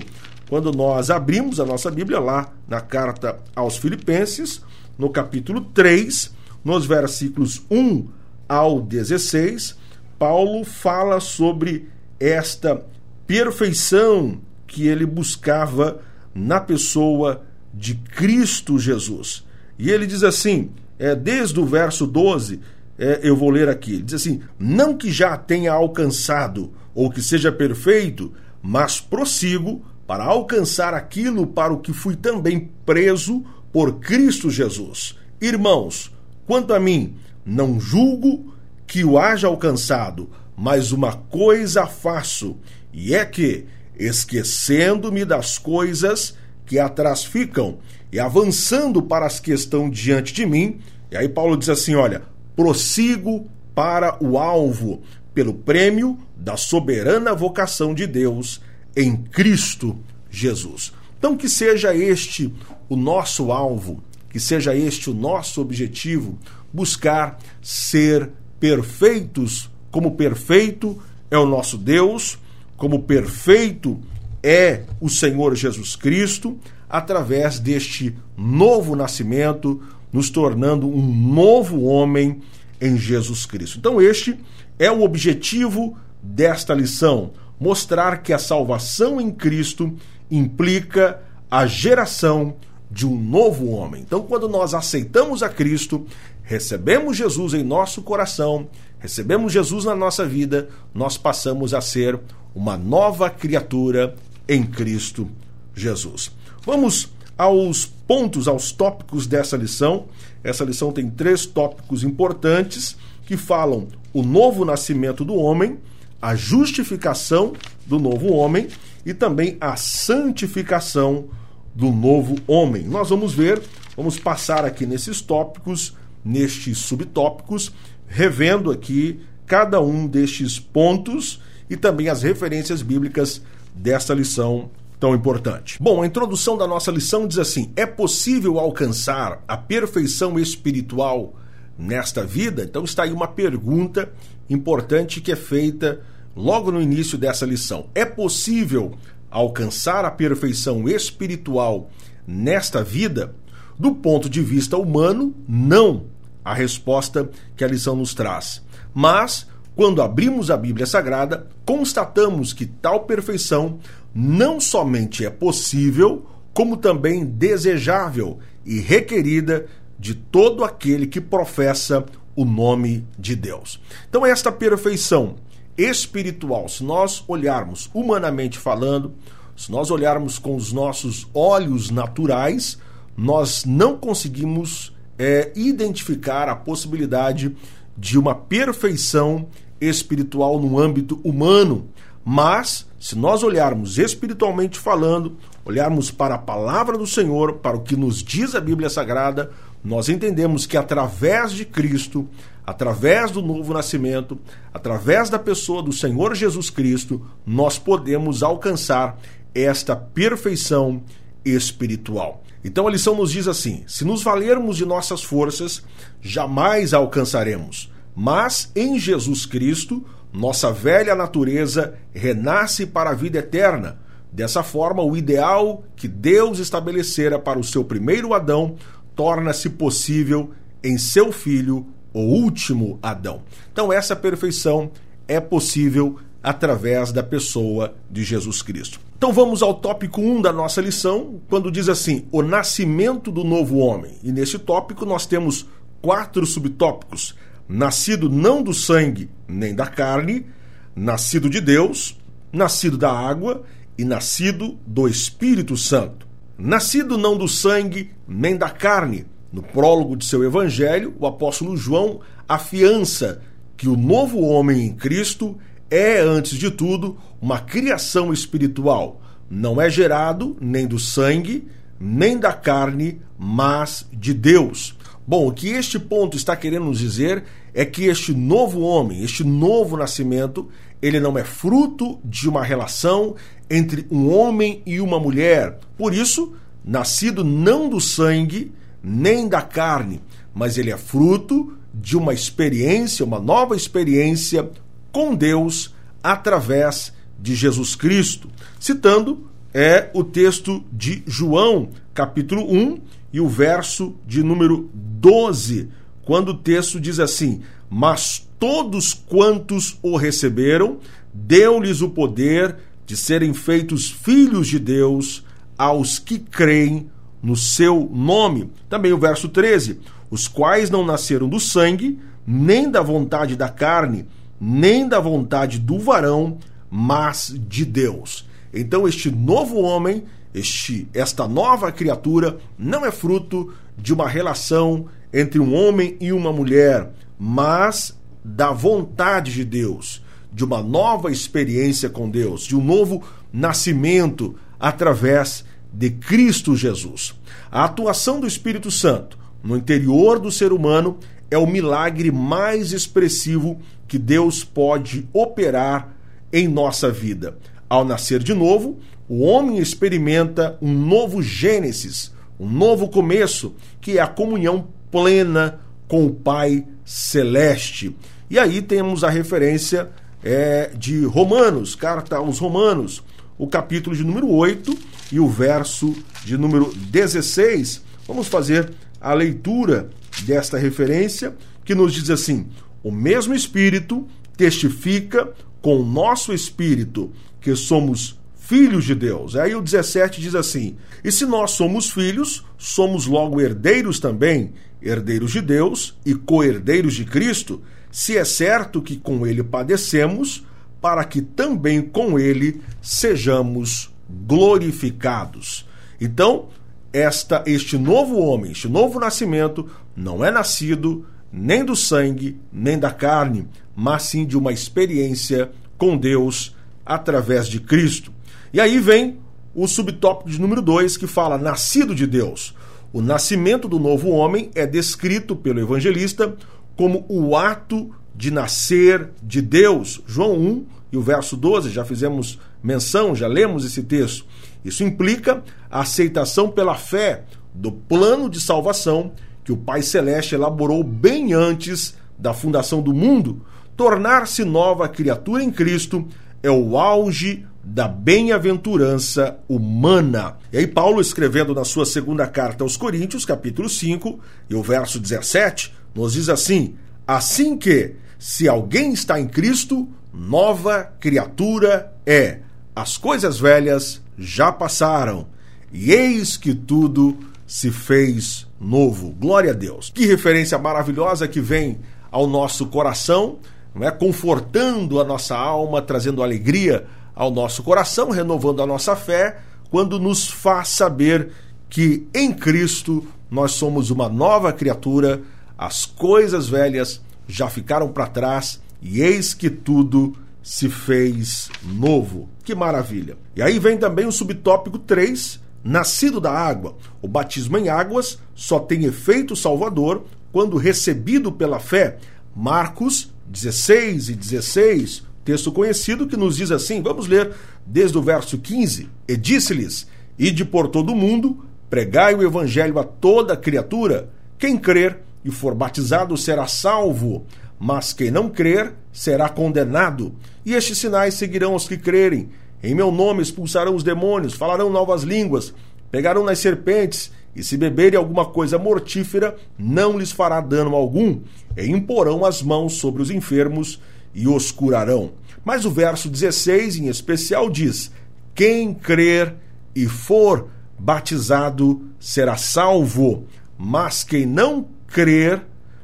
Quando 0.48 0.72
nós 0.72 1.10
abrimos 1.10 1.60
a 1.60 1.66
nossa 1.66 1.90
Bíblia 1.90 2.20
lá 2.20 2.52
na 2.68 2.80
carta 2.80 3.38
aos 3.56 3.76
Filipenses, 3.76 4.62
no 4.98 5.10
capítulo 5.10 5.62
3, 5.72 6.34
nos 6.64 6.84
versículos 6.84 7.64
1 7.70 8.06
ao 8.48 8.80
16, 8.80 9.76
Paulo 10.18 10.64
fala 10.64 11.20
sobre 11.20 11.88
esta 12.20 12.84
perfeição 13.26 14.40
que 14.66 14.86
ele 14.86 15.06
buscava 15.06 16.00
na 16.34 16.60
pessoa 16.60 17.42
de 17.72 17.94
Cristo 17.94 18.78
Jesus. 18.78 19.46
E 19.78 19.90
ele 19.90 20.06
diz 20.06 20.22
assim, 20.22 20.70
é, 20.98 21.14
desde 21.14 21.58
o 21.58 21.64
verso 21.64 22.06
12, 22.06 22.60
é, 22.98 23.20
eu 23.22 23.36
vou 23.36 23.50
ler 23.50 23.68
aqui. 23.68 23.94
Ele 23.94 24.02
diz 24.02 24.14
assim: 24.14 24.42
Não 24.58 24.96
que 24.96 25.10
já 25.10 25.36
tenha 25.36 25.72
alcançado 25.72 26.72
ou 26.94 27.08
que 27.08 27.22
seja 27.22 27.52
perfeito, 27.52 28.32
mas 28.60 29.00
prossigo 29.00 29.84
para 30.08 30.24
alcançar 30.24 30.94
aquilo 30.94 31.46
para 31.46 31.70
o 31.70 31.80
que 31.80 31.92
fui 31.92 32.16
também 32.16 32.70
preso 32.86 33.44
por 33.70 34.00
Cristo 34.00 34.50
Jesus. 34.50 35.14
Irmãos, 35.38 36.10
quanto 36.46 36.72
a 36.72 36.80
mim, 36.80 37.16
não 37.44 37.78
julgo 37.78 38.54
que 38.86 39.04
o 39.04 39.18
haja 39.18 39.48
alcançado, 39.48 40.30
mas 40.56 40.92
uma 40.92 41.12
coisa 41.12 41.86
faço, 41.86 42.56
e 42.90 43.14
é 43.14 43.22
que, 43.22 43.66
esquecendo-me 43.98 45.26
das 45.26 45.58
coisas 45.58 46.34
que 46.64 46.78
atrás 46.78 47.22
ficam 47.22 47.76
e 48.10 48.18
avançando 48.18 49.02
para 49.02 49.26
as 49.26 49.38
que 49.38 49.52
estão 49.52 49.90
diante 49.90 50.32
de 50.32 50.46
mim, 50.46 50.80
e 51.10 51.18
aí 51.18 51.28
Paulo 51.28 51.54
diz 51.54 51.68
assim: 51.68 51.94
olha, 51.94 52.22
prossigo 52.56 53.46
para 53.74 54.16
o 54.24 54.38
alvo, 54.38 55.02
pelo 55.34 55.52
prêmio 55.52 56.18
da 56.34 56.56
soberana 56.56 57.34
vocação 57.34 57.92
de 57.92 58.06
Deus 58.06 58.62
em 58.98 59.16
Cristo 59.16 59.96
Jesus. 60.28 60.92
Então, 61.16 61.36
que 61.36 61.48
seja 61.48 61.94
este 61.94 62.52
o 62.88 62.96
nosso 62.96 63.52
alvo, 63.52 64.02
que 64.28 64.40
seja 64.40 64.74
este 64.74 65.08
o 65.08 65.14
nosso 65.14 65.60
objetivo, 65.60 66.36
buscar 66.72 67.38
ser 67.62 68.30
perfeitos, 68.58 69.70
como 69.92 70.16
perfeito 70.16 71.00
é 71.30 71.38
o 71.38 71.46
nosso 71.46 71.78
Deus, 71.78 72.38
como 72.76 73.04
perfeito 73.04 74.00
é 74.42 74.82
o 75.00 75.08
Senhor 75.08 75.54
Jesus 75.54 75.94
Cristo, 75.94 76.58
através 76.88 77.60
deste 77.60 78.16
novo 78.36 78.96
nascimento, 78.96 79.80
nos 80.12 80.28
tornando 80.28 80.88
um 80.88 81.14
novo 81.14 81.84
homem 81.84 82.40
em 82.80 82.96
Jesus 82.96 83.46
Cristo. 83.46 83.78
Então, 83.78 84.00
este 84.00 84.36
é 84.76 84.90
o 84.90 85.02
objetivo 85.02 85.96
desta 86.22 86.74
lição: 86.74 87.32
mostrar 87.58 88.22
que 88.22 88.32
a 88.32 88.38
salvação 88.38 89.20
em 89.20 89.30
Cristo 89.30 89.94
implica 90.30 91.20
a 91.50 91.66
geração 91.66 92.56
de 92.90 93.06
um 93.06 93.18
novo 93.18 93.70
homem. 93.70 94.02
Então, 94.02 94.22
quando 94.22 94.48
nós 94.48 94.74
aceitamos 94.74 95.42
a 95.42 95.48
Cristo, 95.48 96.06
recebemos 96.42 97.16
Jesus 97.16 97.54
em 97.54 97.62
nosso 97.62 98.02
coração, 98.02 98.68
recebemos 98.98 99.52
Jesus 99.52 99.84
na 99.84 99.94
nossa 99.94 100.26
vida, 100.26 100.68
nós 100.94 101.16
passamos 101.16 101.74
a 101.74 101.80
ser 101.80 102.18
uma 102.54 102.76
nova 102.76 103.28
criatura 103.30 104.14
em 104.48 104.64
Cristo 104.64 105.28
Jesus. 105.74 106.32
Vamos 106.64 107.10
aos 107.36 107.86
pontos, 107.86 108.48
aos 108.48 108.72
tópicos 108.72 109.26
dessa 109.26 109.56
lição. 109.56 110.06
Essa 110.42 110.64
lição 110.64 110.90
tem 110.90 111.08
três 111.08 111.46
tópicos 111.46 112.02
importantes 112.02 112.96
que 113.26 113.36
falam 113.36 113.86
o 114.12 114.22
novo 114.22 114.64
nascimento 114.64 115.24
do 115.24 115.34
homem, 115.34 115.78
a 116.20 116.34
justificação 116.34 117.52
do 117.86 117.98
novo 117.98 118.32
homem 118.32 118.68
e 119.04 119.14
também 119.14 119.56
a 119.60 119.76
santificação 119.76 121.28
do 121.74 121.90
novo 121.90 122.36
homem. 122.46 122.82
Nós 122.82 123.10
vamos 123.10 123.32
ver, 123.32 123.62
vamos 123.96 124.18
passar 124.18 124.64
aqui 124.64 124.84
nesses 124.84 125.20
tópicos, 125.20 125.96
nestes 126.24 126.78
subtópicos, 126.78 127.72
revendo 128.06 128.70
aqui 128.70 129.20
cada 129.46 129.80
um 129.80 130.06
destes 130.06 130.58
pontos 130.58 131.40
e 131.70 131.76
também 131.76 132.08
as 132.08 132.22
referências 132.22 132.82
bíblicas 132.82 133.40
desta 133.74 134.12
lição 134.12 134.70
tão 134.98 135.14
importante. 135.14 135.78
Bom, 135.80 136.02
a 136.02 136.06
introdução 136.06 136.56
da 136.58 136.66
nossa 136.66 136.90
lição 136.90 137.26
diz 137.26 137.38
assim: 137.38 137.72
é 137.76 137.86
possível 137.86 138.58
alcançar 138.58 139.42
a 139.46 139.56
perfeição 139.56 140.38
espiritual 140.38 141.34
nesta 141.78 142.24
vida? 142.24 142.64
Então 142.64 142.84
está 142.84 143.04
aí 143.04 143.12
uma 143.12 143.28
pergunta 143.28 144.12
importante 144.48 145.20
que 145.20 145.32
é 145.32 145.36
feita 145.36 146.00
logo 146.34 146.70
no 146.70 146.80
início 146.80 147.18
dessa 147.18 147.44
lição. 147.44 147.86
É 147.94 148.04
possível 148.04 148.94
alcançar 149.30 150.04
a 150.04 150.10
perfeição 150.10 150.88
espiritual 150.88 151.90
nesta 152.26 152.82
vida? 152.82 153.34
Do 153.78 153.94
ponto 153.94 154.28
de 154.28 154.42
vista 154.42 154.76
humano, 154.76 155.34
não. 155.48 156.06
A 156.44 156.54
resposta 156.54 157.30
que 157.56 157.64
a 157.64 157.68
lição 157.68 157.94
nos 157.94 158.14
traz. 158.14 158.62
Mas 158.94 159.46
quando 159.78 160.02
abrimos 160.02 160.50
a 160.50 160.56
Bíblia 160.56 160.86
Sagrada, 160.86 161.46
constatamos 161.64 162.52
que 162.52 162.66
tal 162.66 163.04
perfeição 163.04 163.78
não 164.12 164.60
somente 164.60 165.24
é 165.24 165.30
possível, 165.30 166.26
como 166.52 166.76
também 166.76 167.24
desejável 167.24 168.40
e 168.66 168.80
requerida 168.80 169.66
de 169.96 170.14
todo 170.14 170.64
aquele 170.64 171.06
que 171.06 171.20
professa 171.20 172.04
o 172.38 172.44
nome 172.44 173.04
de 173.18 173.34
Deus. 173.34 173.80
Então, 174.08 174.24
esta 174.24 174.52
perfeição 174.52 175.34
espiritual, 175.76 176.68
se 176.68 176.84
nós 176.84 177.24
olharmos 177.26 177.90
humanamente 177.92 178.56
falando, 178.56 179.12
se 179.56 179.72
nós 179.72 179.90
olharmos 179.90 180.38
com 180.38 180.54
os 180.54 180.72
nossos 180.72 181.26
olhos 181.34 181.90
naturais, 181.90 182.78
nós 183.16 183.64
não 183.64 183.96
conseguimos 183.96 184.94
é, 185.18 185.50
identificar 185.56 186.48
a 186.48 186.54
possibilidade 186.54 187.56
de 187.96 188.16
uma 188.16 188.36
perfeição 188.36 189.48
espiritual 189.80 190.60
no 190.60 190.78
âmbito 190.78 191.20
humano. 191.24 191.88
Mas, 192.24 192.86
se 193.00 193.18
nós 193.18 193.42
olharmos 193.42 193.98
espiritualmente 193.98 194.78
falando, 194.78 195.36
olharmos 195.64 196.12
para 196.12 196.36
a 196.36 196.38
palavra 196.38 196.96
do 196.96 197.06
Senhor, 197.06 197.54
para 197.54 197.76
o 197.76 197.82
que 197.82 197.96
nos 197.96 198.22
diz 198.22 198.54
a 198.54 198.60
Bíblia 198.60 198.88
Sagrada, 198.88 199.50
nós 199.88 200.10
entendemos 200.10 200.66
que 200.66 200.76
através 200.76 201.50
de 201.50 201.64
Cristo, 201.64 202.28
através 202.66 203.30
do 203.30 203.40
novo 203.40 203.72
nascimento, 203.72 204.38
através 204.72 205.30
da 205.30 205.38
pessoa 205.38 205.82
do 205.82 205.94
Senhor 205.94 206.34
Jesus 206.34 206.68
Cristo, 206.68 207.26
nós 207.46 207.78
podemos 207.78 208.42
alcançar 208.42 209.18
esta 209.54 209.96
perfeição 209.96 211.02
espiritual. 211.42 212.42
Então 212.62 212.86
a 212.86 212.90
lição 212.90 213.16
nos 213.16 213.32
diz 213.32 213.48
assim: 213.48 213.82
se 213.86 214.04
nos 214.04 214.22
valermos 214.22 214.76
de 214.76 214.84
nossas 214.84 215.22
forças, 215.22 215.82
jamais 216.20 216.92
alcançaremos. 216.92 217.90
Mas 218.14 218.70
em 218.76 218.98
Jesus 218.98 219.46
Cristo, 219.46 220.04
nossa 220.30 220.70
velha 220.70 221.14
natureza 221.14 221.94
renasce 222.12 222.84
para 222.84 223.08
a 223.08 223.14
vida 223.14 223.38
eterna. 223.38 223.98
Dessa 224.30 224.62
forma, 224.62 225.02
o 225.02 225.16
ideal 225.16 225.82
que 225.96 226.06
Deus 226.06 226.58
estabelecera 226.58 227.38
para 227.38 227.58
o 227.58 227.64
seu 227.64 227.82
primeiro 227.82 228.34
Adão 228.34 228.76
torna-se 229.18 229.68
possível 229.70 230.52
em 230.80 230.96
seu 230.96 231.32
filho, 231.32 231.84
o 232.12 232.20
último 232.20 233.00
Adão. 233.02 233.42
Então, 233.72 233.92
essa 233.92 234.14
perfeição 234.14 234.92
é 235.26 235.40
possível 235.40 236.20
através 236.40 237.10
da 237.10 237.20
pessoa 237.20 237.96
de 238.08 238.22
Jesus 238.22 238.62
Cristo. 238.62 239.00
Então 239.16 239.32
vamos 239.32 239.60
ao 239.60 239.74
tópico 239.74 240.20
1 240.20 240.42
da 240.42 240.52
nossa 240.52 240.80
lição, 240.80 241.40
quando 241.48 241.72
diz 241.72 241.88
assim: 241.88 242.26
o 242.30 242.40
nascimento 242.40 243.32
do 243.32 243.42
novo 243.42 243.78
homem. 243.78 244.12
E 244.22 244.30
nesse 244.30 244.56
tópico 244.56 245.04
nós 245.04 245.26
temos 245.26 245.66
quatro 246.00 246.46
subtópicos: 246.46 247.34
nascido 247.68 248.30
não 248.30 248.62
do 248.62 248.72
sangue 248.72 249.28
nem 249.48 249.74
da 249.74 249.88
carne, 249.88 250.46
nascido 250.94 251.50
de 251.50 251.60
Deus, 251.60 252.16
nascido 252.52 252.96
da 252.96 253.10
água 253.10 253.64
e 253.98 254.04
nascido 254.04 254.78
do 254.86 255.08
Espírito 255.08 255.76
Santo. 255.76 256.27
Nascido 256.58 257.16
não 257.16 257.38
do 257.38 257.46
sangue 257.46 258.10
nem 258.26 258.56
da 258.56 258.68
carne. 258.68 259.24
No 259.52 259.62
prólogo 259.62 260.16
de 260.16 260.24
seu 260.24 260.42
evangelho, 260.42 261.14
o 261.16 261.24
apóstolo 261.24 261.76
João 261.76 262.18
afiança 262.48 263.40
que 263.76 263.88
o 263.88 263.96
novo 263.96 264.40
homem 264.40 264.86
em 264.86 264.92
Cristo 264.92 265.56
é, 265.88 266.18
antes 266.18 266.58
de 266.58 266.68
tudo, 266.68 267.16
uma 267.40 267.60
criação 267.60 268.32
espiritual. 268.32 269.22
Não 269.48 269.80
é 269.80 269.88
gerado 269.88 270.56
nem 270.60 270.84
do 270.84 270.98
sangue, 270.98 271.68
nem 271.98 272.36
da 272.36 272.52
carne, 272.52 273.22
mas 273.38 274.04
de 274.12 274.34
Deus. 274.34 274.98
Bom, 275.24 275.46
o 275.46 275.52
que 275.52 275.68
este 275.68 275.96
ponto 275.96 276.36
está 276.36 276.56
querendo 276.56 276.86
nos 276.86 276.98
dizer 276.98 277.44
é 277.72 277.84
que 277.84 278.06
este 278.06 278.34
novo 278.34 278.80
homem, 278.80 279.22
este 279.22 279.44
novo 279.44 279.96
nascimento, 279.96 280.68
ele 281.00 281.20
não 281.20 281.38
é 281.38 281.44
fruto 281.44 282.18
de 282.24 282.48
uma 282.48 282.62
relação 282.62 283.36
entre 283.70 284.06
um 284.10 284.32
homem 284.32 284.82
e 284.86 285.00
uma 285.00 285.20
mulher. 285.20 285.78
Por 285.96 286.12
isso, 286.12 286.54
nascido 286.84 287.44
não 287.44 287.88
do 287.88 288.00
sangue, 288.00 288.72
nem 289.02 289.48
da 289.48 289.62
carne, 289.62 290.20
mas 290.54 290.78
ele 290.78 290.90
é 290.90 290.96
fruto 290.96 291.74
de 291.94 292.16
uma 292.16 292.32
experiência, 292.32 293.24
uma 293.24 293.38
nova 293.38 293.76
experiência 293.76 294.68
com 295.12 295.34
Deus 295.34 295.94
através 296.22 297.12
de 297.38 297.54
Jesus 297.54 297.94
Cristo. 297.94 298.48
Citando 298.78 299.48
é 299.72 300.10
o 300.14 300.24
texto 300.24 300.84
de 300.92 301.22
João, 301.26 301.90
capítulo 302.14 302.70
1 302.72 302.98
e 303.32 303.40
o 303.40 303.48
verso 303.48 304.14
de 304.26 304.42
número 304.42 304.90
12, 304.94 305.88
quando 306.24 306.50
o 306.50 306.58
texto 306.58 307.00
diz 307.00 307.20
assim: 307.20 307.62
Mas 307.88 308.48
todos 308.58 309.14
quantos 309.14 309.98
o 310.02 310.16
receberam, 310.16 310.98
deu-lhes 311.32 312.00
o 312.00 312.10
poder 312.10 312.76
de 313.06 313.16
serem 313.16 313.54
feitos 313.54 314.10
filhos 314.10 314.68
de 314.68 314.78
Deus 314.78 315.44
aos 315.76 316.18
que 316.18 316.38
creem 316.38 317.08
no 317.42 317.56
seu 317.56 318.10
nome. 318.12 318.70
Também 318.88 319.12
o 319.12 319.18
verso 319.18 319.48
13: 319.48 320.00
Os 320.30 320.48
quais 320.48 320.90
não 320.90 321.04
nasceram 321.04 321.48
do 321.48 321.60
sangue, 321.60 322.18
nem 322.46 322.90
da 322.90 323.00
vontade 323.00 323.56
da 323.56 323.68
carne, 323.68 324.26
nem 324.60 325.08
da 325.08 325.20
vontade 325.20 325.78
do 325.78 325.98
varão, 325.98 326.58
mas 326.90 327.54
de 327.68 327.84
Deus. 327.84 328.46
Então 328.72 329.06
este 329.06 329.30
novo 329.30 329.80
homem, 329.80 330.24
este 330.52 331.08
esta 331.14 331.46
nova 331.46 331.90
criatura 331.92 332.58
não 332.78 333.06
é 333.06 333.10
fruto 333.10 333.72
de 333.96 334.12
uma 334.12 334.28
relação 334.28 335.06
entre 335.32 335.58
um 335.58 335.74
homem 335.74 336.16
e 336.20 336.32
uma 336.32 336.52
mulher, 336.52 337.12
mas 337.38 338.18
da 338.44 338.72
vontade 338.72 339.52
de 339.52 339.64
Deus, 339.64 340.22
de 340.52 340.64
uma 340.64 340.82
nova 340.82 341.30
experiência 341.30 342.08
com 342.08 342.28
Deus, 342.28 342.62
de 342.62 342.74
um 342.74 342.82
novo 342.82 343.22
nascimento 343.52 344.56
através 344.80 345.64
de 345.92 346.10
Cristo 346.10 346.74
Jesus. 346.74 347.34
A 347.70 347.84
atuação 347.84 348.40
do 348.40 348.46
Espírito 348.46 348.90
Santo 348.90 349.38
no 349.62 349.76
interior 349.76 350.38
do 350.38 350.50
ser 350.50 350.72
humano 350.72 351.18
é 351.50 351.58
o 351.58 351.66
milagre 351.66 352.30
mais 352.30 352.92
expressivo 352.92 353.78
que 354.06 354.18
Deus 354.18 354.64
pode 354.64 355.28
operar 355.32 356.14
em 356.52 356.66
nossa 356.66 357.10
vida. 357.10 357.58
Ao 357.88 358.04
nascer 358.04 358.42
de 358.42 358.54
novo, 358.54 358.98
o 359.28 359.42
homem 359.42 359.78
experimenta 359.78 360.78
um 360.80 360.92
novo 360.92 361.42
Gênesis, 361.42 362.32
um 362.58 362.68
novo 362.68 363.08
começo, 363.08 363.74
que 364.00 364.18
é 364.18 364.20
a 364.20 364.26
comunhão 364.26 364.88
plena 365.10 365.80
com 366.06 366.26
o 366.26 366.34
Pai 366.34 366.86
Celeste. 367.08 368.14
E 368.50 368.58
aí 368.58 368.82
temos 368.82 369.24
a 369.24 369.30
referência 369.30 370.10
é, 370.44 370.90
de 370.94 371.24
Romanos, 371.24 371.94
carta 371.94 372.36
aos 372.36 372.58
Romanos, 372.58 373.24
o 373.56 373.66
capítulo 373.66 374.14
de 374.14 374.22
número 374.22 374.50
8 374.50 374.94
e 375.32 375.40
o 375.40 375.48
verso 375.48 376.14
de 376.44 376.58
número 376.58 376.92
16. 376.94 378.02
Vamos 378.26 378.46
fazer 378.46 378.92
a 379.18 379.32
leitura 379.32 380.10
desta 380.42 380.76
referência 380.76 381.56
que 381.82 381.94
nos 381.94 382.12
diz 382.12 382.28
assim: 382.28 382.66
o 383.02 383.10
mesmo 383.10 383.54
Espírito 383.54 384.28
testifica 384.54 385.50
com 385.80 386.02
o 386.02 386.04
nosso 386.04 386.52
espírito 386.52 387.32
que 387.58 387.74
somos 387.74 388.38
filhos 388.68 389.06
de 389.06 389.14
Deus. 389.14 389.56
Aí 389.56 389.74
o 389.74 389.80
17 389.80 390.42
diz 390.42 390.54
assim: 390.54 390.96
E 391.24 391.32
se 391.32 391.46
nós 391.46 391.70
somos 391.70 392.10
filhos, 392.10 392.66
somos 392.76 393.26
logo 393.26 393.62
herdeiros 393.62 394.20
também, 394.20 394.74
herdeiros 395.00 395.52
de 395.52 395.62
Deus 395.62 396.18
e 396.24 396.34
co-herdeiros 396.34 397.14
de 397.14 397.24
Cristo, 397.24 397.80
se 398.12 398.36
é 398.36 398.44
certo 398.44 399.00
que 399.00 399.16
com 399.16 399.46
ele 399.46 399.64
padecemos, 399.64 400.66
para 401.00 401.24
que 401.24 401.40
também 401.40 402.02
com 402.02 402.38
ele 402.38 402.82
sejamos 403.00 404.14
glorificados. 404.28 405.88
Então, 406.20 406.68
esta 407.10 407.64
este 407.66 407.96
novo 407.96 408.36
homem, 408.36 408.72
este 408.72 408.86
novo 408.86 409.18
nascimento 409.18 409.88
não 410.14 410.44
é 410.44 410.50
nascido 410.50 411.24
nem 411.50 411.82
do 411.82 411.96
sangue, 411.96 412.60
nem 412.70 412.98
da 412.98 413.10
carne, 413.10 413.66
mas 413.96 414.24
sim 414.24 414.44
de 414.44 414.58
uma 414.58 414.72
experiência 414.72 415.70
com 415.96 416.18
Deus 416.18 416.76
através 417.06 417.66
de 417.66 417.80
Cristo. 417.80 418.36
E 418.72 418.80
aí 418.80 418.98
vem 418.98 419.38
o 419.74 419.86
subtópico 419.86 420.50
de 420.50 420.60
número 420.60 420.82
2 420.82 421.16
que 421.16 421.26
fala 421.26 421.56
nascido 421.56 422.14
de 422.14 422.26
Deus. 422.26 422.74
O 423.12 423.22
nascimento 423.22 423.88
do 423.88 423.98
novo 423.98 424.28
homem 424.30 424.70
é 424.74 424.86
descrito 424.86 425.56
pelo 425.56 425.80
evangelista 425.80 426.54
como 426.96 427.24
o 427.28 427.56
ato 427.56 428.10
de 428.34 428.50
nascer 428.50 429.30
de 429.42 429.62
Deus. 429.62 430.20
João 430.26 430.58
1 430.58 430.86
e 431.12 431.16
o 431.16 431.22
verso 431.22 431.56
12, 431.56 431.90
já 431.90 432.04
fizemos 432.04 432.58
menção, 432.82 433.34
já 433.34 433.46
lemos 433.46 433.84
esse 433.84 434.02
texto. 434.02 434.44
Isso 434.84 435.02
implica 435.02 435.62
a 435.90 436.00
aceitação 436.00 436.70
pela 436.70 436.94
fé 436.94 437.44
do 437.74 437.90
plano 437.90 438.48
de 438.50 438.60
salvação 438.60 439.32
que 439.64 439.72
o 439.72 439.76
Pai 439.76 440.02
Celeste 440.02 440.54
elaborou 440.54 441.02
bem 441.02 441.52
antes 441.52 442.14
da 442.38 442.54
fundação 442.54 443.02
do 443.02 443.12
mundo, 443.12 443.64
tornar-se 443.96 444.64
nova 444.64 445.08
criatura 445.08 445.62
em 445.62 445.70
Cristo 445.70 446.26
é 446.62 446.70
o 446.70 446.96
auge 446.96 447.66
da 447.90 448.06
bem-aventurança 448.06 449.58
humana. 449.66 450.58
E 450.70 450.76
aí, 450.76 450.86
Paulo, 450.86 451.22
escrevendo 451.22 451.74
na 451.74 451.84
sua 451.84 452.04
segunda 452.04 452.46
carta 452.46 452.84
aos 452.84 452.98
Coríntios, 452.98 453.46
capítulo 453.46 453.88
5, 453.88 454.38
e 454.68 454.74
o 454.74 454.82
verso 454.82 455.18
17, 455.18 455.94
nos 456.14 456.34
diz 456.34 456.50
assim: 456.50 456.96
Assim 457.26 457.78
que, 457.78 458.14
se 458.38 458.68
alguém 458.68 459.14
está 459.14 459.40
em 459.40 459.48
Cristo, 459.48 460.06
nova 460.32 461.02
criatura 461.18 462.12
é. 462.26 462.58
As 462.94 463.16
coisas 463.16 463.58
velhas 463.58 464.20
já 464.36 464.70
passaram, 464.70 465.46
e 465.90 466.12
eis 466.12 466.58
que 466.58 466.74
tudo 466.74 467.38
se 467.66 467.90
fez 467.90 468.66
novo. 468.78 469.30
Glória 469.30 469.70
a 469.70 469.74
Deus. 469.74 470.10
Que 470.14 470.26
referência 470.26 470.76
maravilhosa 470.78 471.48
que 471.48 471.60
vem 471.60 472.00
ao 472.30 472.46
nosso 472.46 472.86
coração, 472.86 473.58
não 473.94 474.06
é? 474.06 474.10
confortando 474.10 475.18
a 475.20 475.24
nossa 475.24 475.56
alma, 475.56 476.02
trazendo 476.02 476.42
alegria 476.42 477.06
ao 477.38 477.52
nosso 477.52 477.84
coração, 477.84 478.30
renovando 478.30 478.82
a 478.82 478.86
nossa 478.86 479.14
fé, 479.14 479.60
quando 479.92 480.18
nos 480.18 480.48
faz 480.48 480.88
saber 480.88 481.52
que 481.88 482.26
em 482.34 482.52
Cristo 482.52 483.24
nós 483.48 483.70
somos 483.70 484.10
uma 484.10 484.28
nova 484.28 484.72
criatura, 484.72 485.42
as 485.78 486.04
coisas 486.04 486.68
velhas 486.68 487.22
já 487.46 487.70
ficaram 487.70 488.08
para 488.08 488.26
trás 488.26 488.82
e 489.00 489.22
eis 489.22 489.54
que 489.54 489.70
tudo 489.70 490.36
se 490.60 490.88
fez 490.88 491.70
novo. 491.84 492.48
Que 492.64 492.74
maravilha! 492.74 493.38
E 493.54 493.62
aí 493.62 493.78
vem 493.78 493.96
também 493.96 494.26
o 494.26 494.32
subtópico 494.32 494.98
3, 494.98 495.60
nascido 495.84 496.40
da 496.40 496.50
água. 496.50 496.96
O 497.22 497.28
batismo 497.28 497.78
em 497.78 497.88
águas 497.88 498.40
só 498.52 498.80
tem 498.80 499.04
efeito 499.04 499.54
salvador 499.54 500.24
quando 500.50 500.76
recebido 500.76 501.52
pela 501.52 501.78
fé. 501.78 502.18
Marcos 502.54 503.32
16 503.46 504.30
e 504.30 504.34
16, 504.34 505.27
texto 505.48 505.72
conhecido 505.72 506.26
que 506.26 506.36
nos 506.36 506.58
diz 506.58 506.70
assim: 506.70 507.00
vamos 507.00 507.26
ler 507.26 507.52
desde 507.86 508.18
o 508.18 508.22
verso 508.22 508.58
15. 508.58 509.08
E 509.26 509.34
disse-lhes: 509.34 510.06
Ide 510.38 510.62
por 510.62 510.88
todo 510.88 511.12
o 511.12 511.16
mundo, 511.16 511.64
pregai 511.88 512.34
o 512.34 512.42
evangelho 512.42 512.98
a 512.98 513.04
toda 513.04 513.56
criatura. 513.56 514.28
Quem 514.58 514.76
crer 514.76 515.20
e 515.42 515.50
for 515.50 515.74
batizado 515.74 516.36
será 516.36 516.66
salvo, 516.66 517.46
mas 517.80 518.12
quem 518.12 518.30
não 518.30 518.50
crer 518.50 518.92
será 519.10 519.48
condenado. 519.48 520.34
E 520.66 520.74
estes 520.74 520.98
sinais 520.98 521.32
seguirão 521.32 521.74
os 521.74 521.88
que 521.88 521.96
crerem. 521.96 522.50
Em 522.82 522.94
meu 522.94 523.10
nome 523.10 523.42
expulsarão 523.42 523.94
os 523.94 524.02
demônios, 524.02 524.52
falarão 524.52 524.90
novas 524.90 525.22
línguas, 525.22 525.72
pegarão 526.10 526.44
nas 526.44 526.58
serpentes, 526.58 527.32
e 527.56 527.64
se 527.64 527.76
beberem 527.78 528.18
alguma 528.18 528.44
coisa 528.44 528.78
mortífera, 528.78 529.56
não 529.78 530.18
lhes 530.18 530.30
fará 530.30 530.60
dano 530.60 530.94
algum, 530.94 531.40
e 531.76 531.86
imporão 531.86 532.44
as 532.44 532.62
mãos 532.62 532.94
sobre 532.94 533.22
os 533.22 533.30
enfermos 533.30 533.98
e 534.34 534.46
os 534.46 534.70
curarão. 534.70 535.32
Mas 535.64 535.84
o 535.84 535.90
verso 535.90 536.28
16, 536.28 536.96
em 536.96 537.08
especial, 537.08 537.68
diz: 537.68 538.10
Quem 538.54 538.94
crer 538.94 539.54
e 539.94 540.06
for 540.06 540.68
batizado 540.98 542.02
será 542.18 542.56
salvo, 542.56 543.46
mas 543.76 544.24
quem 544.24 544.46
não 544.46 544.88
crer, 545.06 545.62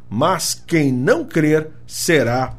mas 0.08 0.54
quem 0.54 0.92
não 0.92 1.24
crer 1.24 1.70
será 1.86 2.56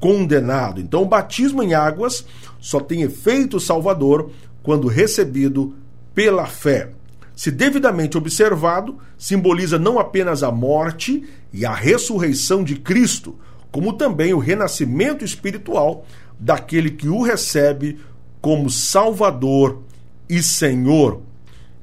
condenado. 0.00 0.80
Então, 0.80 1.02
o 1.02 1.06
batismo 1.06 1.62
em 1.62 1.74
águas 1.74 2.24
só 2.60 2.80
tem 2.80 3.02
efeito 3.02 3.60
salvador 3.60 4.30
quando 4.62 4.88
recebido 4.88 5.74
pela 6.14 6.46
fé. 6.46 6.90
Se 7.34 7.50
devidamente 7.50 8.16
observado, 8.16 8.98
simboliza 9.18 9.78
não 9.78 9.98
apenas 9.98 10.42
a 10.42 10.50
morte 10.50 11.22
e 11.52 11.66
a 11.66 11.74
ressurreição 11.74 12.64
de 12.64 12.76
Cristo, 12.76 13.38
como 13.76 13.92
também 13.92 14.32
o 14.32 14.38
renascimento 14.38 15.22
espiritual 15.22 16.06
daquele 16.40 16.92
que 16.92 17.10
o 17.10 17.20
recebe 17.20 17.98
como 18.40 18.70
Salvador 18.70 19.82
e 20.30 20.42
Senhor. 20.42 21.20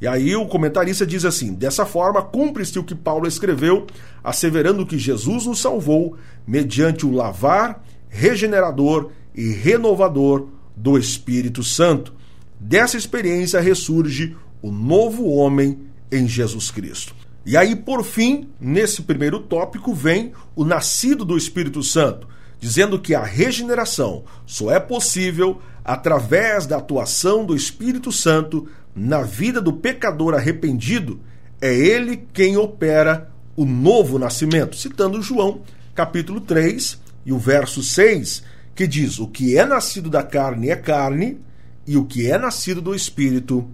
E 0.02 0.08
aí 0.08 0.36
o 0.36 0.48
comentarista 0.48 1.06
diz 1.06 1.24
assim: 1.24 1.54
dessa 1.54 1.86
forma, 1.86 2.20
cumpre-se 2.20 2.80
o 2.80 2.84
que 2.84 2.96
Paulo 2.96 3.28
escreveu, 3.28 3.86
asseverando 4.24 4.88
que 4.88 4.98
Jesus 4.98 5.46
nos 5.46 5.62
salvou 5.62 6.18
mediante 6.48 7.06
o 7.06 7.12
lavar 7.12 7.84
regenerador 8.10 9.12
e 9.36 9.52
renovador 9.52 10.48
do 10.76 10.98
Espírito 10.98 11.62
Santo. 11.62 12.12
Dessa 12.60 12.98
experiência 12.98 13.62
ressurge 13.62 14.36
o 14.64 14.72
novo 14.72 15.30
homem 15.30 15.82
em 16.12 16.28
Jesus 16.28 16.72
Cristo. 16.72 17.14
E 17.46 17.58
aí, 17.58 17.76
por 17.76 18.04
fim, 18.04 18.50
nesse 18.60 19.02
primeiro 19.02 19.40
tópico, 19.40 19.94
vem 19.94 20.32
o 20.56 20.64
nascido 20.64 21.26
do 21.26 21.38
Espírito 21.38 21.84
Santo, 21.84 22.28
dizendo 22.60 22.98
que 22.98 23.14
a 23.14 23.24
regeneração 23.24 24.24
só 24.46 24.72
é 24.72 24.80
possível 24.80 25.62
através 25.84 26.66
da 26.66 26.78
atuação 26.78 27.46
do 27.46 27.54
Espírito 27.54 28.12
Santo 28.12 28.70
na 28.96 29.22
vida 29.24 29.62
do 29.62 29.74
pecador 29.74 30.34
arrependido. 30.34 31.20
É 31.60 31.74
ele 31.76 32.26
quem 32.32 32.56
opera 32.56 33.30
o 33.56 33.66
novo 33.66 34.18
nascimento, 34.18 34.78
citando 34.78 35.22
João, 35.22 35.62
capítulo 35.94 36.40
3 36.40 37.00
e 37.26 37.34
o 37.34 37.38
verso 37.38 37.84
6, 37.84 38.44
que 38.74 38.88
diz: 38.88 39.20
O 39.20 39.28
que 39.28 39.58
é 39.58 39.66
nascido 39.66 40.10
da 40.10 40.24
carne 40.24 40.70
é 40.70 40.76
carne, 40.78 41.40
e 41.86 41.98
o 41.98 42.06
que 42.06 42.30
é 42.32 42.38
nascido 42.38 42.82
do 42.82 42.96
espírito 42.96 43.68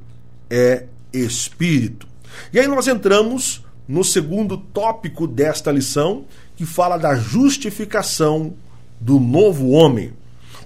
é 0.50 0.86
espírito. 1.14 2.09
E 2.52 2.60
aí 2.60 2.68
nós 2.68 2.88
entramos 2.88 3.64
no 3.88 4.04
segundo 4.04 4.56
tópico 4.58 5.26
desta 5.26 5.72
lição, 5.72 6.26
que 6.56 6.66
fala 6.66 6.98
da 6.98 7.16
justificação 7.16 8.54
do 9.00 9.20
novo 9.20 9.70
homem. 9.70 10.14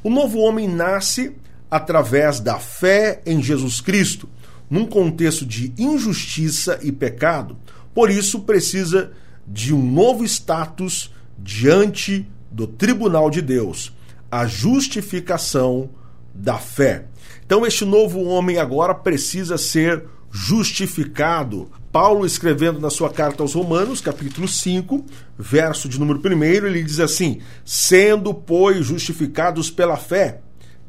O 0.04 0.10
novo 0.10 0.39
homem 0.39 0.67
nasce 0.67 1.34
através 1.71 2.39
da 2.39 2.60
fé 2.60 3.21
em 3.26 3.41
Jesus 3.41 3.80
Cristo, 3.80 4.28
num 4.69 4.86
contexto 4.86 5.45
de 5.45 5.73
injustiça 5.78 6.80
e 6.82 6.91
pecado. 6.91 7.58
Por 7.93 8.10
isso, 8.10 8.41
precisa 8.41 9.12
de 9.47 9.73
um 9.73 9.82
novo 9.82 10.26
status 10.26 11.13
diante 11.38 12.28
do 12.52 12.67
tribunal 12.67 13.30
de 13.30 13.41
Deus 13.41 13.93
a 14.30 14.45
justificação 14.47 15.89
da 16.34 16.58
fé. 16.58 17.06
Então, 17.45 17.65
este 17.65 17.86
novo 17.86 18.23
homem 18.23 18.58
agora 18.58 18.95
precisa 18.95 19.58
ser 19.58 20.04
justificado. 20.34 21.69
Paulo, 21.91 22.26
escrevendo 22.26 22.80
na 22.80 22.89
sua 22.89 23.12
carta 23.12 23.43
aos 23.43 23.54
Romanos, 23.54 24.02
capítulo 24.02 24.48
5, 24.48 25.06
verso 25.38 25.88
de 25.88 26.00
número 26.00 26.19
1, 26.19 26.43
ele 26.43 26.84
diz 26.84 27.00
assim: 27.00 27.39
Sendo, 27.63 28.34
pois, 28.34 28.84
justificados 28.84 29.69
pela 29.69 29.96
fé, 29.96 30.41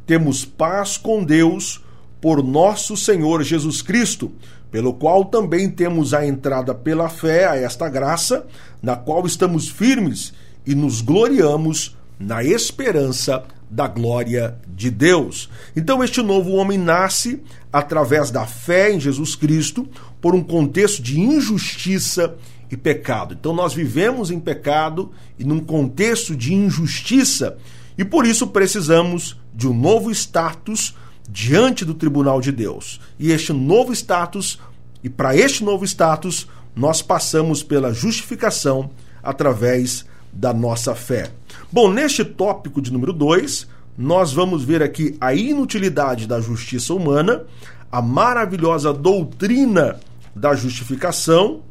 temos 0.07 0.47
paz 0.47 0.97
com 0.97 1.23
Deus 1.23 1.85
por 2.23 2.43
nosso 2.43 2.97
Senhor 2.97 3.43
Jesus 3.43 3.83
Cristo, 3.83 4.33
pelo 4.71 4.95
qual 4.95 5.27
também 5.27 5.71
temos 5.71 6.15
a 6.15 6.27
entrada 6.27 6.75
pela 6.75 7.11
fé 7.11 7.47
a 7.47 7.55
esta 7.55 7.87
graça, 7.87 8.47
na 8.83 8.97
qual 8.97 9.27
estamos 9.27 9.69
firmes 9.69 10.33
e 10.67 10.75
nos 10.75 11.03
gloriamos 11.03 11.99
na 12.19 12.43
esperança 12.43 13.45
da 13.71 13.89
glória 13.89 14.57
de 14.69 14.91
Deus. 14.91 15.49
Então, 15.75 16.03
este 16.03 16.23
novo 16.23 16.53
homem 16.53 16.79
nasce 16.79 17.43
através 17.73 18.31
da 18.31 18.47
fé 18.47 18.93
em 18.93 19.01
Jesus 19.01 19.35
Cristo, 19.35 19.89
por 20.21 20.35
um 20.35 20.43
contexto 20.43 21.03
de 21.03 21.21
injustiça 21.21 22.37
e 22.71 22.77
pecado. 22.77 23.37
Então, 23.39 23.53
nós 23.53 23.75
vivemos 23.75 24.31
em 24.31 24.39
pecado 24.39 25.11
e 25.39 25.45
num 25.45 25.61
contexto 25.61 26.37
de 26.37 26.55
injustiça, 26.55 27.59
e 27.99 28.05
por 28.05 28.27
isso 28.27 28.47
precisamos 28.49 29.37
de 29.55 29.69
um 29.69 29.75
novo 29.75 30.11
status 30.11 30.95
diante 31.29 31.85
do 31.85 31.95
tribunal 31.95 32.41
de 32.41 32.53
Deus. 32.53 33.01
E 33.19 33.31
este 33.33 33.53
novo 33.53 33.93
status, 33.93 34.59
e 35.03 35.09
para 35.09 35.37
este 35.37 35.65
novo 35.65 35.85
status, 35.85 36.47
nós 36.75 37.03
passamos 37.03 37.63
pela 37.63 37.93
justificação 37.93 38.91
através 39.23 40.05
da 40.33 40.53
nossa 40.53 40.95
fé. 40.95 41.31
Bom, 41.75 41.91
neste 41.91 42.25
tópico 42.25 42.81
de 42.81 42.93
número 42.93 43.13
2, 43.13 43.67
nós 43.99 44.33
vamos 44.33 44.63
ver 44.63 44.81
aqui 44.81 45.17
a 45.21 45.35
inutilidade 45.35 46.25
da 46.25 46.41
justiça 46.41 46.95
humana, 46.95 47.43
a 47.91 48.01
maravilhosa 48.01 48.93
doutrina 48.93 49.99
da 50.37 50.55
justificação 50.55 51.63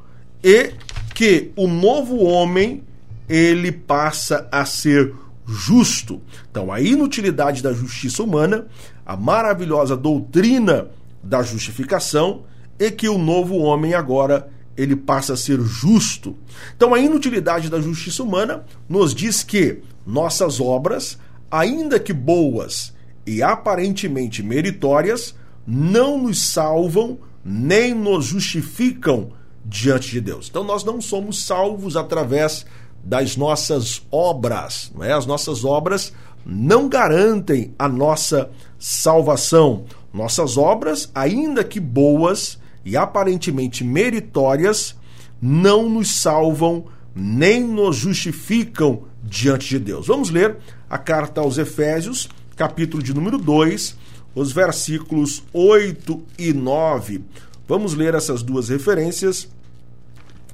e 0.44 0.74
que 1.16 1.54
o 1.56 1.70
novo 1.70 2.18
homem 2.18 2.84
ele 3.30 3.72
passa 3.72 4.46
a 4.52 4.66
ser 4.66 5.14
justo. 5.48 6.22
Então, 6.52 6.70
a 6.70 6.82
inutilidade 6.82 7.64
da 7.64 7.72
justiça 7.72 8.24
humana, 8.24 8.68
a 9.06 9.16
maravilhosa 9.16 9.96
doutrina 9.96 10.90
da 11.24 11.42
justificação 11.44 12.42
e 12.78 12.92
que 12.92 13.08
o 13.08 13.18
novo 13.18 13.56
homem 13.56 13.94
agora 13.94 14.50
ele 14.76 14.98
passa 14.98 15.34
a 15.34 15.38
ser 15.38 15.62
justo. 15.62 16.36
Então, 16.76 16.94
a 16.94 17.00
inutilidade 17.00 17.70
da 17.70 17.80
justiça 17.80 18.22
humana 18.22 18.66
nos 18.90 19.14
diz 19.14 19.44
que 19.44 19.82
nossas 20.06 20.60
obras, 20.60 21.18
ainda 21.50 22.00
que 22.00 22.14
boas 22.14 22.94
e 23.26 23.42
aparentemente 23.42 24.44
meritórias, 24.44 25.36
não 25.66 26.18
nos 26.18 26.42
salvam 26.42 27.20
nem 27.44 27.94
nos 27.94 28.26
justificam 28.26 29.32
diante 29.66 30.12
de 30.12 30.22
Deus. 30.22 30.48
Então, 30.50 30.64
nós 30.64 30.84
não 30.84 31.02
somos 31.02 31.46
salvos 31.46 31.96
através 31.96 32.66
das 33.04 33.36
nossas 33.36 34.02
obras, 34.12 34.92
não 34.96 35.04
é? 35.04 35.14
As 35.14 35.26
nossas 35.26 35.66
obras 35.66 36.14
não 36.46 36.88
garantem 36.88 37.74
a 37.78 37.88
nossa 37.88 38.50
salvação. 38.78 39.86
Nossas 40.14 40.58
obras, 40.58 41.10
ainda 41.14 41.64
que 41.64 41.80
boas, 41.80 42.60
e 42.86 42.98
aparentemente 42.98 43.84
meritórias 43.84 44.96
não 45.42 45.90
nos 45.90 46.20
salvam 46.22 46.86
nem 47.16 47.64
nos 47.64 47.96
justificam 47.96 49.04
diante 49.34 49.68
de 49.68 49.80
Deus. 49.80 50.06
Vamos 50.06 50.30
ler 50.30 50.58
a 50.88 50.98
carta 50.98 51.42
aos 51.42 51.58
Efésios, 51.58 52.30
capítulo 52.56 53.02
de 53.02 53.14
número 53.14 53.40
2, 53.40 53.98
os 54.36 54.52
versículos 54.52 55.44
8 55.52 56.22
e 56.38 56.54
9. 56.54 57.24
Vamos 57.68 57.96
ler 57.96 58.14
essas 58.14 58.44
duas 58.44 58.70
referências 58.70 59.50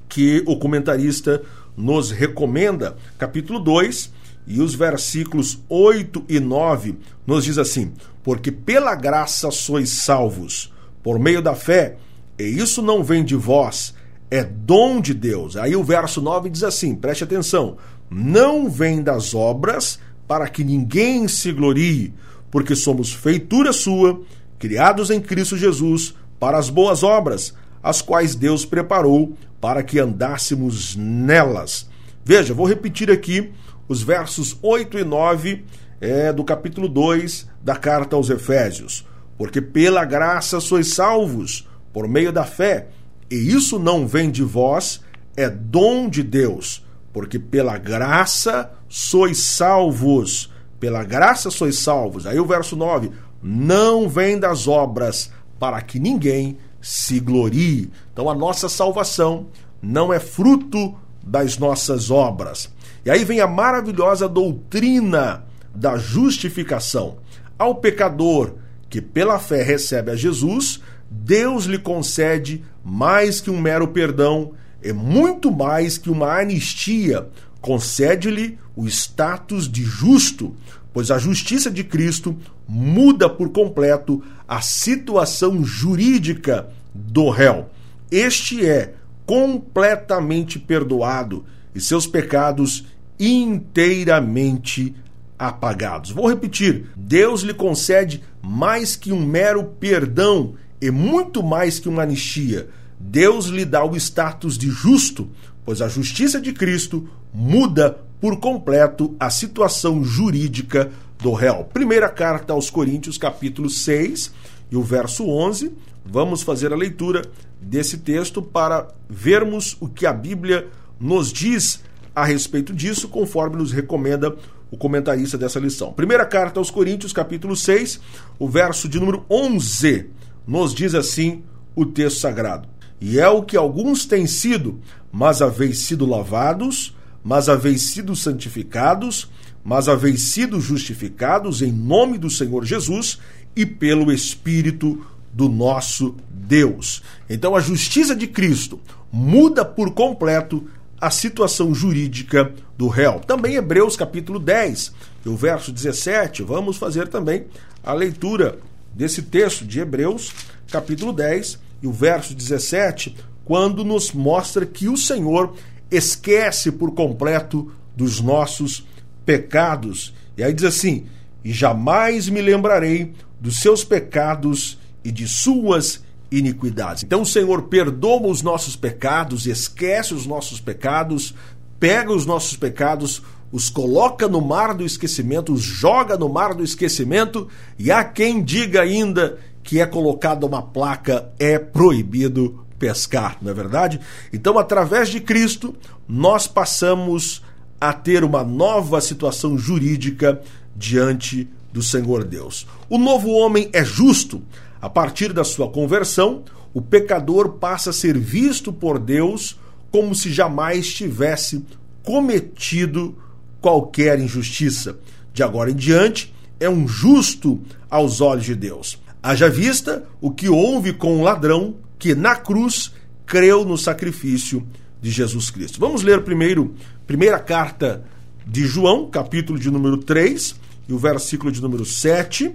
que 0.08 0.42
o 0.48 0.58
comentarista 0.58 1.44
nos 1.76 2.10
recomenda. 2.10 2.96
Capítulo 3.18 3.60
2 3.60 4.14
e 4.48 4.62
os 4.62 4.74
versículos 4.74 5.60
8 5.68 6.24
e 6.30 6.40
9 6.40 6.98
nos 7.28 7.44
diz 7.44 7.58
assim: 7.58 7.92
Porque 8.24 8.50
pela 8.50 8.96
graça 8.96 9.52
sois 9.52 9.90
salvos, 9.90 10.74
por 11.04 11.20
meio 11.20 11.42
da 11.42 11.54
fé 11.54 11.98
e 12.40 12.44
isso 12.44 12.82
não 12.82 13.04
vem 13.04 13.26
de 13.26 13.36
vós, 13.36 13.94
é 14.32 14.44
dom 14.44 15.02
de 15.02 15.14
Deus. 15.14 15.58
Aí 15.58 15.76
o 15.76 15.84
verso 15.84 16.22
9 16.22 16.50
diz 16.50 16.64
assim: 16.64 16.96
preste 16.96 17.24
atenção. 17.24 17.78
Não 18.10 18.70
vem 18.70 19.02
das 19.02 19.34
obras 19.34 20.00
para 20.28 20.48
que 20.48 20.64
ninguém 20.64 21.28
se 21.28 21.52
glorie, 21.52 22.14
porque 22.52 22.76
somos 22.76 23.14
feitura 23.14 23.74
sua, 23.74 24.22
criados 24.58 25.10
em 25.10 25.20
Cristo 25.20 25.58
Jesus 25.58 26.16
para 26.40 26.58
as 26.58 26.70
boas 26.70 27.04
obras, 27.04 27.54
as 27.82 28.02
quais 28.02 28.36
Deus 28.36 28.66
preparou 28.66 29.34
para 29.60 29.84
que 29.84 30.00
andássemos 30.00 30.96
nelas. 30.96 31.90
Veja, 32.24 32.54
vou 32.54 32.68
repetir 32.68 33.12
aqui 33.12 33.52
os 33.88 34.04
versos 34.04 34.58
8 34.62 35.00
e 35.00 35.04
9 35.04 35.66
é, 36.00 36.32
do 36.32 36.44
capítulo 36.44 36.88
2 36.88 37.50
da 37.64 37.76
carta 37.76 38.16
aos 38.16 38.30
Efésios. 38.30 39.06
Porque 39.38 39.62
pela 39.62 40.06
graça 40.06 40.60
sois 40.60 40.94
salvos 40.94 41.68
por 41.92 42.08
meio 42.08 42.32
da 42.32 42.44
fé. 42.44 42.88
E 43.32 43.36
isso 43.36 43.80
não 43.80 44.08
vem 44.08 44.30
de 44.30 44.44
vós, 44.44 45.02
é 45.36 45.50
dom 45.50 46.10
de 46.10 46.24
Deus, 46.24 46.86
porque 47.12 47.40
pela 47.40 47.78
graça 47.78 48.72
sois 48.88 49.38
salvos. 49.38 50.52
Pela 50.80 51.04
graça 51.04 51.50
sois 51.52 51.78
salvos. 51.80 52.26
Aí 52.26 52.40
o 52.40 52.46
verso 52.46 52.76
9: 52.76 53.12
não 53.42 54.08
vem 54.08 54.40
das 54.40 54.68
obras, 54.68 55.32
para 55.60 55.82
que 55.82 56.00
ninguém 56.00 56.58
se 56.82 57.20
glorie. 57.20 57.92
Então 58.14 58.30
a 58.30 58.36
nossa 58.36 58.70
salvação 58.70 59.48
não 59.82 60.14
é 60.14 60.20
fruto 60.20 60.96
das 61.24 61.58
nossas 61.58 62.10
obras. 62.10 62.70
E 63.06 63.10
aí 63.10 63.24
vem 63.24 63.40
a 63.40 63.48
maravilhosa 63.48 64.28
doutrina 64.28 65.44
da 65.74 65.98
justificação. 65.98 67.18
Ao 67.58 67.76
pecador 67.76 68.56
que 68.90 69.02
pela 69.02 69.38
fé 69.38 69.62
recebe 69.62 70.12
a 70.12 70.16
Jesus, 70.16 70.82
Deus 71.10 71.66
lhe 71.66 71.78
concede 71.78 72.64
mais 72.84 73.40
que 73.40 73.52
um 73.52 73.60
mero 73.60 73.90
perdão, 73.90 74.54
é 74.82 74.94
muito 74.94 75.52
mais 75.52 75.98
que 75.98 76.10
uma 76.10 76.40
anistia, 76.40 77.28
concede-lhe 77.62 78.58
o 78.76 78.88
status 78.88 79.70
de 79.70 79.84
justo, 79.84 80.56
pois 80.94 81.12
a 81.12 81.18
justiça 81.18 81.70
de 81.70 81.84
Cristo 81.84 82.38
muda 82.68 83.30
por 83.30 83.50
completo 83.50 84.24
a 84.48 84.62
situação 84.62 85.64
jurídica 85.64 86.70
do 86.94 87.30
réu. 87.30 87.70
Este 88.12 88.66
é 88.66 88.94
completamente 89.26 90.58
perdoado 90.58 91.46
e 91.76 91.80
seus 91.80 92.08
pecados 92.08 92.86
inteiramente 93.20 94.96
apagados. 95.38 96.12
Vou 96.12 96.28
repetir: 96.28 96.88
Deus 96.96 97.42
lhe 97.42 97.54
concede 97.54 98.24
mais 98.42 98.96
que 98.96 99.12
um 99.12 99.26
mero 99.26 99.64
perdão 99.64 100.56
e 100.82 100.90
muito 100.90 101.44
mais 101.44 101.80
que 101.80 101.90
uma 101.90 102.04
anistia. 102.04 102.70
Deus 103.00 103.46
lhe 103.46 103.64
dá 103.64 103.84
o 103.84 103.96
status 103.96 104.58
de 104.58 104.70
justo, 104.70 105.30
pois 105.64 105.82
a 105.82 105.88
justiça 105.88 106.42
de 106.42 106.52
Cristo 106.52 107.08
muda 107.34 107.98
por 108.20 108.38
completo 108.40 109.16
a 109.20 109.30
situação 109.30 110.04
jurídica 110.04 110.92
do 111.18 111.32
réu. 111.34 111.64
Primeira 111.64 112.10
carta 112.10 112.54
aos 112.54 112.70
Coríntios, 112.70 113.18
capítulo 113.18 113.70
6 113.70 114.32
e 114.70 114.76
o 114.76 114.84
verso 114.84 115.28
11. 115.28 115.72
Vamos 116.06 116.42
fazer 116.42 116.74
a 116.74 116.76
leitura 116.76 117.22
desse 117.62 118.00
texto 118.00 118.42
para 118.42 118.88
vermos 119.10 119.78
o 119.80 119.88
que 119.88 120.06
a 120.06 120.14
Bíblia 120.14 120.68
nos 121.00 121.32
diz 121.32 121.82
a 122.14 122.26
respeito 122.26 122.74
disso, 122.74 123.08
conforme 123.08 123.56
nos 123.56 123.72
recomenda 123.72 124.36
o 124.72 124.78
comentarista 124.78 125.38
dessa 125.38 125.60
lição. 125.60 125.94
Primeira 125.94 126.26
carta 126.26 126.60
aos 126.60 126.70
Coríntios, 126.70 127.14
capítulo 127.14 127.56
6, 127.56 128.00
o 128.38 128.48
verso 128.48 128.90
de 128.90 129.00
número 129.00 129.26
11, 129.30 130.10
nos 130.46 130.74
diz 130.74 130.94
assim 130.94 131.44
o 131.76 131.86
texto 131.86 132.20
sagrado: 132.20 132.68
E 133.02 133.20
é 133.20 133.28
o 133.30 133.44
que 133.44 133.56
alguns 133.56 134.06
têm 134.06 134.28
sido, 134.28 134.80
mas 135.12 135.42
haveis 135.42 135.80
sido 135.80 136.06
lavados, 136.06 136.96
mas 137.24 137.48
haveis 137.48 137.82
sido 137.82 138.16
santificados, 138.16 139.30
mas 139.64 139.88
haveis 139.88 140.22
sido 140.22 140.60
justificados 140.60 141.62
em 141.62 141.72
nome 141.72 142.18
do 142.18 142.30
Senhor 142.30 142.66
Jesus 142.66 143.20
e 143.56 143.66
pelo 143.66 144.12
Espírito 144.12 145.06
do 145.32 145.48
nosso 145.48 146.16
Deus. 146.30 147.04
Então 147.30 147.56
a 147.56 147.60
justiça 147.60 148.16
de 148.16 148.28
Cristo 148.28 148.80
muda 149.12 149.64
por 149.64 149.92
completo 149.92 150.68
a 151.00 151.10
situação 151.10 151.74
jurídica 151.74 152.54
do 152.78 152.88
réu. 152.88 153.20
Também 153.20 153.56
Hebreus 153.56 153.96
capítulo 153.96 154.40
10, 154.40 154.94
o 155.26 155.36
verso 155.36 155.72
17, 155.72 156.44
vamos 156.44 156.78
fazer 156.78 157.08
também 157.08 157.46
a 157.84 157.94
leitura 157.94 158.60
desse 158.94 159.22
texto 159.22 159.66
de 159.66 159.80
Hebreus 159.80 160.34
capítulo 160.70 161.14
10 161.14 161.69
e 161.82 161.88
o 161.88 161.92
verso 161.92 162.36
17, 162.36 163.16
quando 163.46 163.84
nos 163.84 164.12
mostra 164.12 164.66
que 164.66 164.88
o 164.88 164.98
Senhor 164.98 165.54
esquece 165.90 166.72
por 166.72 166.94
completo 166.94 167.72
dos 167.96 168.22
nossos 168.22 168.86
pecados. 169.26 170.14
E 170.38 170.44
aí 170.44 170.54
diz 170.54 170.66
assim: 170.66 171.06
"E 171.44 171.52
jamais 171.52 172.30
me 172.30 172.42
lembrarei 172.42 173.14
dos 173.40 173.58
seus 173.58 173.84
pecados 173.84 174.78
e 175.04 175.12
de 175.12 175.28
suas 175.28 176.04
iniquidades. 176.32 177.04
Então 177.04 177.22
o 177.22 177.26
Senhor 177.26 177.64
perdoa 177.64 178.28
os 178.28 178.42
nossos 178.42 178.76
pecados, 178.76 179.48
esquece 179.48 180.14
os 180.14 180.26
nossos 180.26 180.60
pecados, 180.60 181.34
pega 181.80 182.12
os 182.14 182.26
nossos 182.26 182.56
pecados, 182.56 183.24
os 183.52 183.70
coloca 183.70 184.28
no 184.28 184.42
mar 184.42 184.74
do 184.74 184.86
esquecimento, 184.86 185.54
os 185.54 185.62
joga 185.62 186.18
no 186.18 186.30
mar 186.30 186.54
do 186.54 186.64
esquecimento, 186.64 187.48
e 187.78 187.92
há 187.92 188.04
quem 188.04 188.44
diga 188.44 188.82
ainda 188.82 189.40
que 189.64 189.80
é 189.80 189.86
colocada 189.86 190.46
uma 190.46 190.62
placa 190.62 191.30
é 191.38 191.58
proibido 191.60 192.66
pescar, 192.78 193.38
não 193.42 193.52
é 193.52 193.54
verdade? 193.54 194.00
Então, 194.32 194.58
através 194.58 195.10
de 195.10 195.20
Cristo, 195.20 195.76
nós 196.08 196.48
passamos 196.48 197.44
a 197.80 197.94
ter 197.94 198.24
uma 198.24 198.44
nova 198.44 199.02
situação 199.02 199.58
jurídica 199.58 200.42
diante 200.76 201.48
do 201.72 201.84
Senhor 201.84 202.24
Deus. 202.24 202.66
O 202.90 202.98
novo 202.98 203.30
homem 203.32 203.70
é 203.74 203.84
justo, 203.84 204.42
a 204.82 204.90
partir 204.90 205.34
da 205.34 205.44
sua 205.44 205.70
conversão, 205.70 206.44
o 206.74 206.82
pecador 206.82 207.54
passa 207.54 207.90
a 207.90 207.94
ser 207.94 208.18
visto 208.18 208.72
por 208.72 209.00
Deus 209.00 209.60
como 209.92 210.14
se 210.14 210.32
jamais 210.32 210.94
tivesse 210.94 211.66
cometido 212.04 213.16
qualquer 213.62 214.20
injustiça. 214.20 214.98
De 215.34 215.44
agora 215.44 215.72
em 215.72 215.76
diante, 215.76 216.34
é 216.60 216.70
um 216.70 216.88
justo 216.88 217.60
aos 217.90 218.22
olhos 218.22 218.46
de 218.46 218.56
Deus. 218.56 219.00
Haja 219.22 219.50
vista 219.50 220.04
o 220.22 220.32
que 220.32 220.50
houve 220.50 220.94
com 220.94 221.18
o 221.18 221.24
ladrão 221.24 221.76
que 221.98 222.16
na 222.16 222.36
cruz 222.36 222.92
creu 223.26 223.66
no 223.66 223.78
sacrifício 223.78 224.66
de 225.02 225.12
Jesus 225.12 225.50
Cristo. 225.50 225.80
Vamos 225.80 226.04
ler 226.04 226.24
primeiro, 226.24 226.74
primeira 227.06 227.40
carta 227.40 228.04
de 228.46 228.66
João, 228.66 229.10
capítulo 229.10 229.60
de 229.60 229.70
número 229.70 229.98
3, 229.98 230.56
e 230.88 230.94
o 230.94 230.98
versículo 230.98 231.52
de 231.52 231.62
número 231.62 231.86
7, 231.86 232.52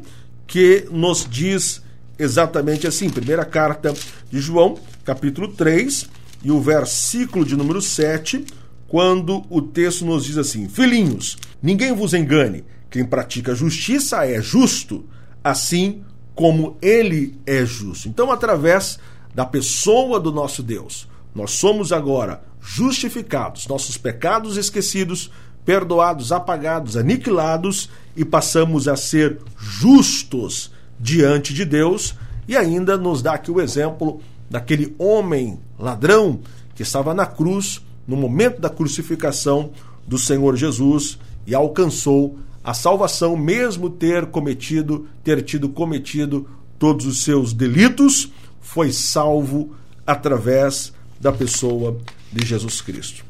que 0.46 0.86
nos 0.90 1.26
diz 1.28 1.82
exatamente 2.18 2.86
assim. 2.86 3.08
Primeira 3.08 3.44
carta 3.44 3.94
de 4.30 4.40
João, 4.40 4.78
capítulo 5.04 5.48
3, 5.48 6.08
e 6.42 6.50
o 6.50 6.60
versículo 6.60 7.44
de 7.44 7.56
número 7.56 7.80
7, 7.80 8.44
quando 8.94 9.44
o 9.50 9.60
texto 9.60 10.04
nos 10.04 10.24
diz 10.24 10.38
assim: 10.38 10.68
Filhinhos, 10.68 11.36
ninguém 11.60 11.92
vos 11.92 12.14
engane, 12.14 12.64
quem 12.88 13.04
pratica 13.04 13.52
justiça 13.52 14.24
é 14.24 14.40
justo, 14.40 15.04
assim 15.42 16.04
como 16.32 16.76
ele 16.80 17.36
é 17.44 17.66
justo. 17.66 18.08
Então, 18.08 18.30
através 18.30 19.00
da 19.34 19.44
pessoa 19.44 20.20
do 20.20 20.30
nosso 20.30 20.62
Deus, 20.62 21.08
nós 21.34 21.50
somos 21.50 21.90
agora 21.90 22.44
justificados, 22.60 23.66
nossos 23.66 23.96
pecados 23.96 24.56
esquecidos, 24.56 25.28
perdoados, 25.64 26.30
apagados, 26.30 26.96
aniquilados 26.96 27.90
e 28.16 28.24
passamos 28.24 28.86
a 28.86 28.94
ser 28.94 29.40
justos 29.58 30.70
diante 31.00 31.52
de 31.52 31.64
Deus 31.64 32.14
e 32.46 32.56
ainda 32.56 32.96
nos 32.96 33.22
dá 33.22 33.34
aqui 33.34 33.50
o 33.50 33.60
exemplo 33.60 34.20
daquele 34.48 34.94
homem 35.00 35.58
ladrão 35.76 36.38
que 36.76 36.84
estava 36.84 37.12
na 37.12 37.26
cruz 37.26 37.82
no 38.06 38.16
momento 38.16 38.60
da 38.60 38.68
crucificação 38.68 39.70
do 40.06 40.18
Senhor 40.18 40.56
Jesus 40.56 41.18
e 41.46 41.54
alcançou 41.54 42.38
a 42.62 42.72
salvação 42.72 43.36
mesmo 43.36 43.90
ter 43.90 44.26
cometido 44.26 45.06
ter 45.22 45.42
tido 45.42 45.68
cometido 45.68 46.48
todos 46.78 47.06
os 47.06 47.22
seus 47.22 47.52
delitos 47.52 48.32
foi 48.60 48.92
salvo 48.92 49.74
através 50.06 50.92
da 51.20 51.32
pessoa 51.32 51.96
de 52.32 52.44
Jesus 52.44 52.80
Cristo. 52.80 53.24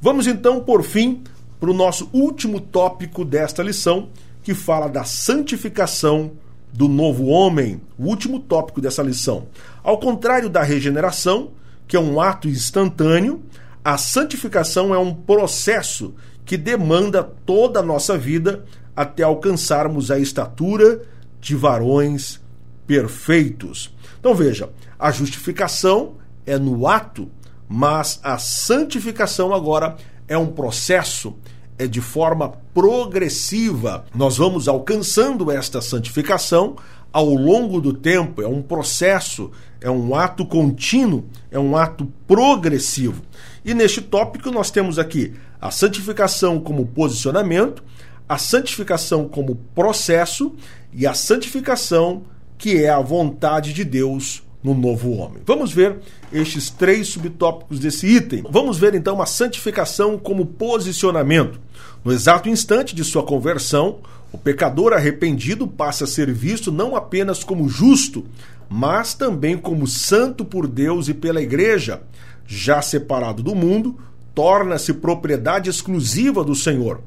Vamos 0.00 0.26
então 0.26 0.60
por 0.60 0.82
fim 0.82 1.22
para 1.60 1.70
o 1.70 1.74
nosso 1.74 2.08
último 2.12 2.60
tópico 2.60 3.24
desta 3.24 3.62
lição 3.62 4.08
que 4.42 4.54
fala 4.54 4.88
da 4.88 5.04
santificação 5.04 6.32
do 6.72 6.88
novo 6.88 7.26
homem, 7.26 7.80
o 7.98 8.06
último 8.06 8.38
tópico 8.40 8.80
dessa 8.80 9.02
lição. 9.02 9.46
Ao 9.82 9.98
contrário 9.98 10.48
da 10.48 10.62
regeneração, 10.62 11.50
que 11.86 11.96
é 11.96 12.00
um 12.00 12.20
ato 12.20 12.48
instantâneo, 12.48 13.42
a 13.88 13.96
santificação 13.96 14.94
é 14.94 14.98
um 14.98 15.14
processo 15.14 16.14
que 16.44 16.58
demanda 16.58 17.22
toda 17.24 17.80
a 17.80 17.82
nossa 17.82 18.18
vida 18.18 18.66
até 18.94 19.22
alcançarmos 19.22 20.10
a 20.10 20.18
estatura 20.18 21.00
de 21.40 21.56
varões 21.56 22.38
perfeitos. 22.86 23.90
Então 24.20 24.34
veja, 24.34 24.68
a 24.98 25.10
justificação 25.10 26.16
é 26.44 26.58
no 26.58 26.86
ato, 26.86 27.30
mas 27.66 28.20
a 28.22 28.36
santificação 28.36 29.54
agora 29.54 29.96
é 30.28 30.36
um 30.36 30.48
processo 30.48 31.34
é 31.78 31.86
de 31.86 32.02
forma 32.02 32.58
progressiva. 32.74 34.04
Nós 34.14 34.36
vamos 34.36 34.68
alcançando 34.68 35.50
esta 35.50 35.80
santificação 35.80 36.76
ao 37.10 37.26
longo 37.26 37.80
do 37.80 37.94
tempo, 37.94 38.42
é 38.42 38.46
um 38.46 38.60
processo, 38.60 39.50
é 39.80 39.90
um 39.90 40.14
ato 40.14 40.44
contínuo, 40.44 41.24
é 41.50 41.58
um 41.58 41.74
ato 41.74 42.06
progressivo. 42.26 43.22
E 43.64 43.74
neste 43.74 44.00
tópico 44.00 44.50
nós 44.50 44.70
temos 44.70 44.98
aqui 44.98 45.34
a 45.60 45.70
santificação 45.70 46.60
como 46.60 46.86
posicionamento, 46.86 47.82
a 48.28 48.38
santificação 48.38 49.28
como 49.28 49.56
processo 49.74 50.54
e 50.92 51.06
a 51.06 51.14
santificação 51.14 52.22
que 52.56 52.82
é 52.82 52.90
a 52.90 53.00
vontade 53.00 53.72
de 53.72 53.84
Deus 53.84 54.42
no 54.42 54.48
no 54.62 54.74
novo 54.74 55.12
homem. 55.12 55.42
Vamos 55.46 55.72
ver 55.72 55.98
estes 56.32 56.70
três 56.70 57.08
subtópicos 57.08 57.78
desse 57.78 58.06
item. 58.06 58.44
Vamos 58.50 58.78
ver 58.78 58.94
então 58.94 59.20
a 59.22 59.26
santificação 59.26 60.18
como 60.18 60.44
posicionamento. 60.44 61.60
No 62.04 62.12
exato 62.12 62.48
instante 62.48 62.94
de 62.94 63.04
sua 63.04 63.22
conversão, 63.22 64.00
o 64.32 64.38
pecador 64.38 64.92
arrependido 64.92 65.66
passa 65.66 66.04
a 66.04 66.06
ser 66.06 66.32
visto 66.32 66.72
não 66.72 66.96
apenas 66.96 67.44
como 67.44 67.68
justo, 67.68 68.26
mas 68.68 69.14
também 69.14 69.56
como 69.56 69.86
santo 69.86 70.44
por 70.44 70.66
Deus 70.66 71.08
e 71.08 71.14
pela 71.14 71.40
igreja. 71.40 72.02
Já 72.50 72.80
separado 72.80 73.42
do 73.42 73.54
mundo, 73.54 73.98
torna-se 74.34 74.94
propriedade 74.94 75.68
exclusiva 75.68 76.42
do 76.42 76.54
Senhor. 76.54 77.02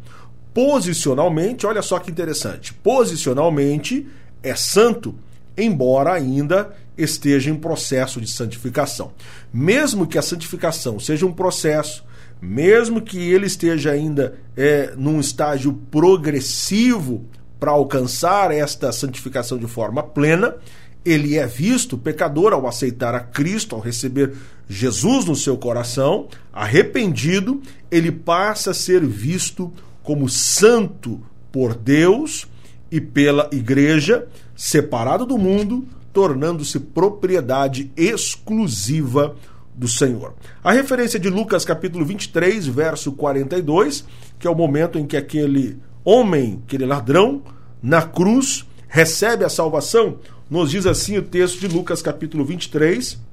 Posicionalmente, 0.54 1.66
olha 1.66 1.82
só 1.82 1.98
que 1.98 2.12
interessante, 2.12 2.74
posicionalmente 2.76 4.08
é 4.44 4.54
santo, 4.54 5.16
embora 5.58 6.14
ainda 6.14 6.76
esteja 6.98 7.50
em 7.50 7.56
processo 7.56 8.22
de 8.22 8.28
santificação. 8.28 9.14
Mesmo 9.52 10.06
que 10.06 10.18
a 10.18 10.22
santificação 10.22 11.00
seja 11.00 11.26
um 11.26 11.34
processo, 11.34 12.04
mesmo 12.40 13.02
que 13.02 13.18
ele 13.18 13.48
esteja 13.48 13.92
ainda 13.92 14.36
é, 14.56 14.94
num 14.96 15.20
estágio 15.20 15.74
progressivo 15.90 17.26
para 17.60 17.72
alcançar 17.72 18.52
esta 18.52 18.92
santificação 18.92 19.58
de 19.58 19.68
forma 19.68 20.04
plena, 20.04 20.56
ele 21.04 21.38
é 21.38 21.48
visto 21.48 21.98
pecador 21.98 22.54
ao 22.54 22.68
aceitar 22.68 23.16
a 23.16 23.20
Cristo, 23.20 23.76
ao 23.76 23.82
receber 23.82 24.34
Jesus 24.72 25.26
no 25.26 25.36
seu 25.36 25.58
coração, 25.58 26.30
arrependido, 26.54 27.62
ele 27.92 28.10
passa 28.10 28.72
a 28.72 28.74
ser 28.74 29.06
visto 29.06 29.70
como 30.02 30.30
santo 30.30 31.22
por 31.52 31.76
Deus 31.76 32.48
e 32.90 33.02
pela 33.02 33.50
igreja, 33.52 34.30
separado 34.56 35.26
do 35.26 35.38
mundo, 35.38 35.86
tornando-se 36.14 36.80
propriedade 36.80 37.92
exclusiva 37.98 39.36
do 39.76 39.90
Senhor. 39.90 40.36
A 40.64 40.72
referência 40.72 41.20
de 41.20 41.30
Lucas 41.30 41.66
capítulo 41.66 42.06
23, 42.06 42.66
verso 42.68 43.12
42, 43.12 44.06
que 44.40 44.48
é 44.48 44.50
o 44.50 44.56
momento 44.56 44.98
em 44.98 45.06
que 45.06 45.18
aquele 45.18 45.78
homem, 46.02 46.62
aquele 46.66 46.86
ladrão, 46.86 47.44
na 47.84 48.04
cruz, 48.04 48.66
recebe 48.88 49.44
a 49.44 49.50
salvação, 49.50 50.20
nos 50.50 50.72
diz 50.72 50.86
assim 50.86 51.18
o 51.18 51.24
texto 51.24 51.60
de 51.60 51.68
Lucas 51.68 52.02
capítulo 52.02 52.46
23 52.46 53.31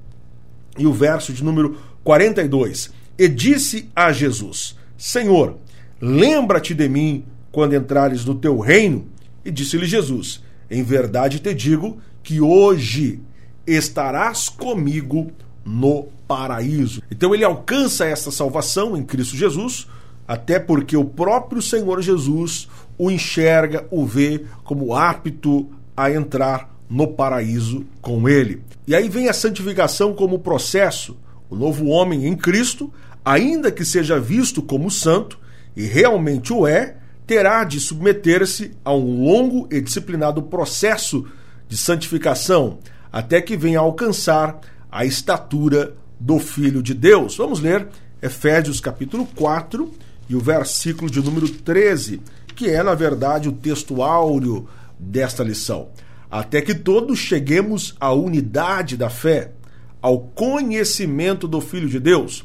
e 0.78 0.86
o 0.86 0.92
verso 0.92 1.32
de 1.32 1.44
número 1.44 1.76
42. 2.04 2.90
E 3.18 3.28
disse 3.28 3.90
a 3.94 4.12
Jesus: 4.12 4.76
Senhor, 4.96 5.56
lembra-te 6.00 6.74
de 6.74 6.88
mim 6.88 7.24
quando 7.52 7.74
entrares 7.74 8.24
no 8.24 8.34
teu 8.34 8.58
reino. 8.58 9.06
E 9.44 9.50
disse-lhe 9.50 9.86
Jesus: 9.86 10.42
Em 10.70 10.82
verdade 10.82 11.40
te 11.40 11.52
digo 11.54 11.98
que 12.22 12.40
hoje 12.40 13.20
estarás 13.66 14.48
comigo 14.48 15.30
no 15.64 16.08
paraíso. 16.26 17.02
Então 17.10 17.34
ele 17.34 17.44
alcança 17.44 18.06
essa 18.06 18.30
salvação 18.30 18.96
em 18.96 19.02
Cristo 19.02 19.36
Jesus, 19.36 19.86
até 20.26 20.58
porque 20.58 20.96
o 20.96 21.04
próprio 21.04 21.60
Senhor 21.60 22.00
Jesus 22.00 22.68
o 22.98 23.10
enxerga, 23.10 23.86
o 23.90 24.04
vê 24.04 24.44
como 24.64 24.94
apto 24.94 25.70
a 25.96 26.10
entrar 26.10 26.77
no 26.88 27.08
paraíso 27.08 27.84
com 28.00 28.28
ele. 28.28 28.62
E 28.86 28.94
aí 28.94 29.08
vem 29.08 29.28
a 29.28 29.32
santificação 29.32 30.14
como 30.14 30.38
processo. 30.38 31.16
O 31.50 31.56
novo 31.56 31.86
homem 31.86 32.26
em 32.26 32.36
Cristo, 32.36 32.92
ainda 33.24 33.70
que 33.70 33.84
seja 33.84 34.18
visto 34.18 34.62
como 34.62 34.90
santo, 34.90 35.38
e 35.76 35.84
realmente 35.84 36.52
o 36.52 36.66
é, 36.66 36.96
terá 37.26 37.62
de 37.64 37.78
submeter-se 37.78 38.72
a 38.84 38.94
um 38.94 39.22
longo 39.22 39.68
e 39.70 39.80
disciplinado 39.80 40.42
processo 40.42 41.26
de 41.68 41.76
santificação, 41.76 42.78
até 43.12 43.40
que 43.40 43.56
venha 43.56 43.80
alcançar 43.80 44.58
a 44.90 45.04
estatura 45.04 45.94
do 46.18 46.38
Filho 46.38 46.82
de 46.82 46.94
Deus. 46.94 47.36
Vamos 47.36 47.60
ler 47.60 47.86
Efésios 48.20 48.80
capítulo 48.80 49.28
4 49.36 49.92
e 50.28 50.34
o 50.34 50.40
versículo 50.40 51.10
de 51.10 51.20
número 51.20 51.48
13, 51.48 52.20
que 52.56 52.68
é, 52.68 52.82
na 52.82 52.94
verdade, 52.94 53.48
o 53.48 53.52
texto 53.52 54.02
áureo 54.02 54.66
desta 54.98 55.44
lição. 55.44 55.88
Até 56.30 56.60
que 56.60 56.74
todos 56.74 57.18
cheguemos 57.18 57.94
à 57.98 58.12
unidade 58.12 58.96
da 58.96 59.08
fé, 59.08 59.52
ao 60.00 60.20
conhecimento 60.20 61.48
do 61.48 61.60
Filho 61.60 61.88
de 61.88 61.98
Deus, 61.98 62.44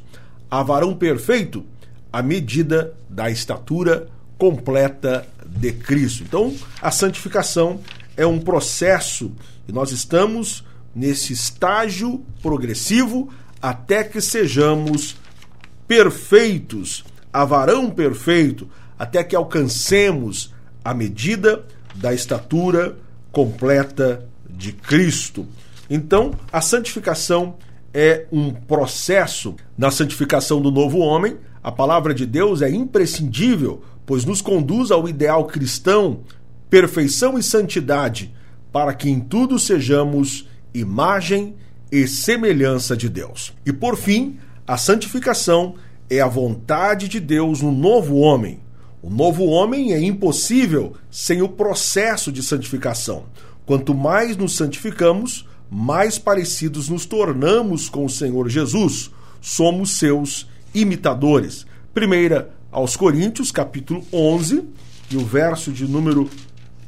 a 0.50 0.64
varão 0.64 0.96
perfeito, 0.96 1.66
à 2.12 2.22
medida 2.22 2.94
da 3.10 3.30
estatura 3.30 4.08
completa 4.38 5.28
de 5.46 5.72
Cristo. 5.74 6.24
Então, 6.24 6.54
a 6.82 6.92
santificação 6.92 7.80
é 8.16 8.26
um 8.26 8.40
processo 8.40 9.32
e 9.68 9.72
nós 9.72 9.92
estamos 9.92 10.64
nesse 10.96 11.34
estágio 11.34 12.24
progressivo 12.42 13.30
até 13.62 14.04
que 14.04 14.22
sejamos 14.22 15.16
perfeitos, 15.88 17.04
avarão 17.32 17.90
perfeito, 17.90 18.70
até 18.98 19.24
que 19.24 19.36
alcancemos 19.36 20.54
a 20.84 20.94
medida 20.94 21.66
da 21.96 22.14
estatura 22.14 22.96
completa 23.34 24.26
de 24.48 24.72
Cristo. 24.72 25.46
Então, 25.90 26.32
a 26.52 26.62
santificação 26.62 27.56
é 27.94 28.26
um 28.32 28.54
processo. 28.54 29.56
Na 29.78 29.92
santificação 29.92 30.62
do 30.62 30.72
novo 30.72 31.00
homem, 31.00 31.38
a 31.62 31.72
palavra 31.72 32.14
de 32.14 32.26
Deus 32.26 32.62
é 32.62 32.70
imprescindível, 32.70 33.84
pois 34.06 34.24
nos 34.24 34.42
conduz 34.42 34.92
ao 34.92 35.10
ideal 35.10 35.46
cristão, 35.46 36.22
perfeição 36.70 37.38
e 37.38 37.44
santidade, 37.44 38.34
para 38.72 38.94
que 38.94 39.10
em 39.10 39.20
tudo 39.20 39.60
sejamos 39.60 40.48
imagem 40.74 41.56
e 41.92 42.08
semelhança 42.08 42.96
de 42.96 43.10
Deus. 43.10 43.54
E 43.66 43.74
por 43.74 43.98
fim, 43.98 44.38
a 44.66 44.78
santificação 44.78 45.76
é 46.10 46.22
a 46.22 46.28
vontade 46.28 47.08
de 47.08 47.20
Deus 47.20 47.62
no 47.62 47.72
novo 47.72 48.18
homem. 48.18 48.63
O 49.04 49.10
novo 49.10 49.44
homem 49.48 49.92
é 49.92 50.02
impossível 50.02 50.94
sem 51.12 51.42
o 51.42 51.50
processo 51.50 52.32
de 52.32 52.42
santificação. 52.42 53.26
Quanto 53.66 53.94
mais 53.94 54.38
nos 54.38 54.56
santificamos, 54.56 55.46
mais 55.70 56.18
parecidos 56.18 56.88
nos 56.88 57.06
tornamos 57.06 57.90
com 57.90 58.06
o 58.06 58.10
Senhor 58.10 58.48
Jesus. 58.48 59.12
Somos 59.42 59.92
seus 59.98 60.48
imitadores. 60.74 61.66
Primeira 61.94 62.54
aos 62.72 62.96
Coríntios, 62.96 63.52
capítulo 63.52 64.06
11, 64.14 64.64
e 65.12 65.18
o 65.18 65.26
verso 65.26 65.70
de 65.74 65.86
número 65.86 66.30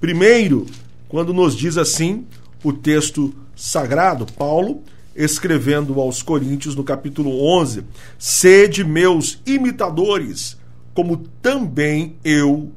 1, 0.02 0.66
quando 1.10 1.34
nos 1.34 1.54
diz 1.54 1.78
assim 1.78 2.26
o 2.64 2.72
texto 2.72 3.36
sagrado, 3.58 4.26
Paulo 4.38 4.82
escrevendo 5.14 6.00
aos 6.00 6.22
Coríntios 6.24 6.76
no 6.76 6.84
capítulo 6.86 7.46
11: 7.46 7.84
Sede 8.18 8.86
meus 8.86 9.42
imitadores, 9.46 10.58
como 10.96 11.18
também 11.18 12.16
eu 12.24 12.72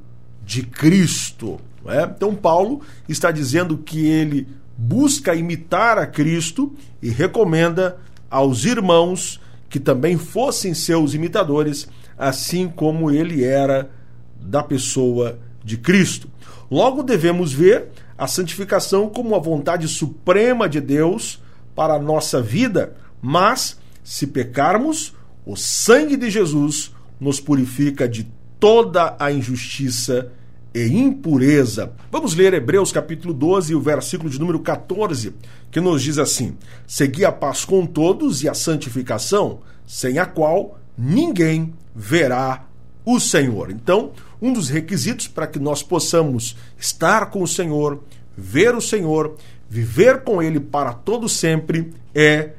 de 0.44 0.62
Cristo. 0.62 1.58
É? 1.86 2.02
Então, 2.02 2.34
Paulo 2.34 2.82
está 3.08 3.30
dizendo 3.30 3.78
que 3.78 4.04
ele 4.06 4.46
busca 4.76 5.34
imitar 5.34 5.96
a 5.96 6.06
Cristo 6.06 6.74
e 7.00 7.08
recomenda 7.08 7.96
aos 8.30 8.66
irmãos 8.66 9.40
que 9.70 9.80
também 9.80 10.18
fossem 10.18 10.74
seus 10.74 11.14
imitadores, 11.14 11.88
assim 12.18 12.68
como 12.68 13.10
ele 13.10 13.44
era 13.44 13.88
da 14.40 14.62
pessoa 14.62 15.38
de 15.64 15.78
Cristo. 15.78 16.28
Logo, 16.70 17.02
devemos 17.02 17.52
ver 17.52 17.88
a 18.16 18.26
santificação 18.26 19.08
como 19.08 19.34
a 19.34 19.38
vontade 19.38 19.86
suprema 19.86 20.68
de 20.68 20.80
Deus 20.80 21.40
para 21.74 21.94
a 21.94 21.98
nossa 21.98 22.42
vida, 22.42 22.94
mas 23.22 23.78
se 24.02 24.26
pecarmos, 24.26 25.14
o 25.46 25.56
sangue 25.56 26.16
de 26.16 26.30
Jesus 26.30 26.92
nos 27.20 27.40
purifica 27.40 28.08
de 28.08 28.30
toda 28.58 29.16
a 29.18 29.32
injustiça 29.32 30.30
e 30.74 30.86
impureza. 30.86 31.92
Vamos 32.10 32.34
ler 32.34 32.54
Hebreus 32.54 32.92
capítulo 32.92 33.32
12, 33.32 33.74
o 33.74 33.80
versículo 33.80 34.30
de 34.30 34.38
número 34.38 34.60
14, 34.60 35.34
que 35.70 35.80
nos 35.80 36.02
diz 36.02 36.18
assim: 36.18 36.56
Segui 36.86 37.24
a 37.24 37.32
paz 37.32 37.64
com 37.64 37.86
todos 37.86 38.42
e 38.42 38.48
a 38.48 38.54
santificação, 38.54 39.60
sem 39.86 40.18
a 40.18 40.26
qual 40.26 40.78
ninguém 40.96 41.72
verá 41.94 42.64
o 43.04 43.18
Senhor. 43.18 43.70
Então, 43.70 44.12
um 44.40 44.52
dos 44.52 44.68
requisitos 44.68 45.26
para 45.26 45.46
que 45.46 45.58
nós 45.58 45.82
possamos 45.82 46.56
estar 46.78 47.26
com 47.26 47.42
o 47.42 47.48
Senhor, 47.48 48.02
ver 48.36 48.74
o 48.74 48.80
Senhor, 48.80 49.36
viver 49.68 50.22
com 50.22 50.42
Ele 50.42 50.60
para 50.60 50.92
todo 50.92 51.28
sempre 51.28 51.90
é 52.14 52.50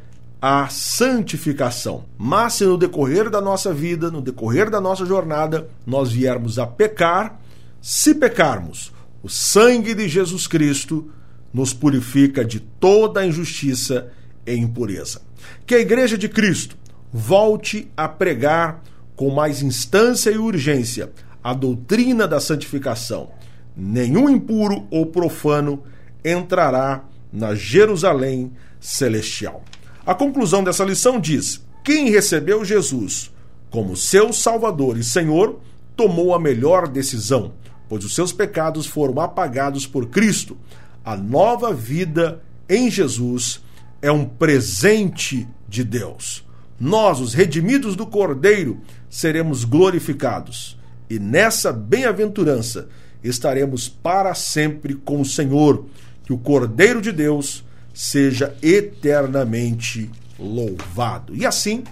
a 0.41 0.69
santificação. 0.69 2.05
Mas 2.17 2.53
se 2.53 2.65
no 2.65 2.77
decorrer 2.77 3.29
da 3.29 3.41
nossa 3.41 3.73
vida, 3.73 4.09
no 4.09 4.21
decorrer 4.21 4.69
da 4.69 4.79
nossa 4.79 5.05
jornada, 5.05 5.69
nós 5.85 6.11
viermos 6.11 6.57
a 6.57 6.65
pecar, 6.65 7.39
se 7.81 8.15
pecarmos, 8.15 8.93
o 9.21 9.29
sangue 9.29 9.93
de 9.93 10.07
Jesus 10.07 10.47
Cristo 10.47 11.11
nos 11.53 11.73
purifica 11.73 12.45
de 12.45 12.59
toda 12.59 13.25
injustiça 13.25 14.11
e 14.45 14.53
impureza. 14.55 15.21
Que 15.65 15.75
a 15.75 15.79
Igreja 15.79 16.17
de 16.17 16.29
Cristo 16.29 16.77
volte 17.11 17.91
a 17.97 18.07
pregar 18.07 18.81
com 19.15 19.29
mais 19.29 19.61
instância 19.61 20.29
e 20.29 20.37
urgência 20.37 21.11
a 21.43 21.53
doutrina 21.53 22.27
da 22.27 22.39
santificação. 22.39 23.31
Nenhum 23.75 24.29
impuro 24.29 24.87
ou 24.89 25.05
profano 25.05 25.83
entrará 26.23 27.03
na 27.31 27.55
Jerusalém 27.55 28.51
celestial. 28.79 29.63
A 30.09 30.15
conclusão 30.15 30.63
dessa 30.63 30.83
lição 30.83 31.19
diz: 31.19 31.63
quem 31.83 32.09
recebeu 32.09 32.65
Jesus 32.65 33.31
como 33.69 33.95
seu 33.95 34.33
Salvador 34.33 34.97
e 34.97 35.03
Senhor 35.03 35.59
tomou 35.95 36.33
a 36.33 36.39
melhor 36.39 36.87
decisão, 36.87 37.53
pois 37.87 38.03
os 38.03 38.15
seus 38.15 38.33
pecados 38.33 38.87
foram 38.87 39.21
apagados 39.21 39.85
por 39.85 40.07
Cristo. 40.07 40.57
A 41.05 41.15
nova 41.15 41.71
vida 41.71 42.41
em 42.67 42.89
Jesus 42.89 43.61
é 44.01 44.11
um 44.11 44.25
presente 44.25 45.47
de 45.67 45.83
Deus. 45.83 46.43
Nós, 46.79 47.19
os 47.19 47.35
redimidos 47.35 47.95
do 47.95 48.07
Cordeiro, 48.07 48.81
seremos 49.11 49.63
glorificados. 49.63 50.75
E 51.07 51.19
nessa 51.19 51.71
bem-aventurança 51.71 52.89
estaremos 53.23 53.87
para 53.87 54.33
sempre 54.33 54.95
com 54.95 55.21
o 55.21 55.25
Senhor. 55.25 55.85
Que 56.23 56.33
o 56.33 56.37
Cordeiro 56.39 56.99
de 56.99 57.11
Deus 57.11 57.63
seja 57.99 58.55
eternamente 58.61 60.09
louvado. 60.39 61.35
E 61.35 61.45
assim, 61.45 61.83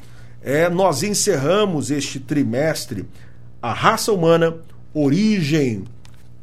é, 0.41 0.69
nós 0.69 1.03
encerramos 1.03 1.91
este 1.91 2.17
trimestre 2.17 3.05
A 3.61 3.73
Raça 3.73 4.13
Humana, 4.13 4.55
Origem, 4.93 5.83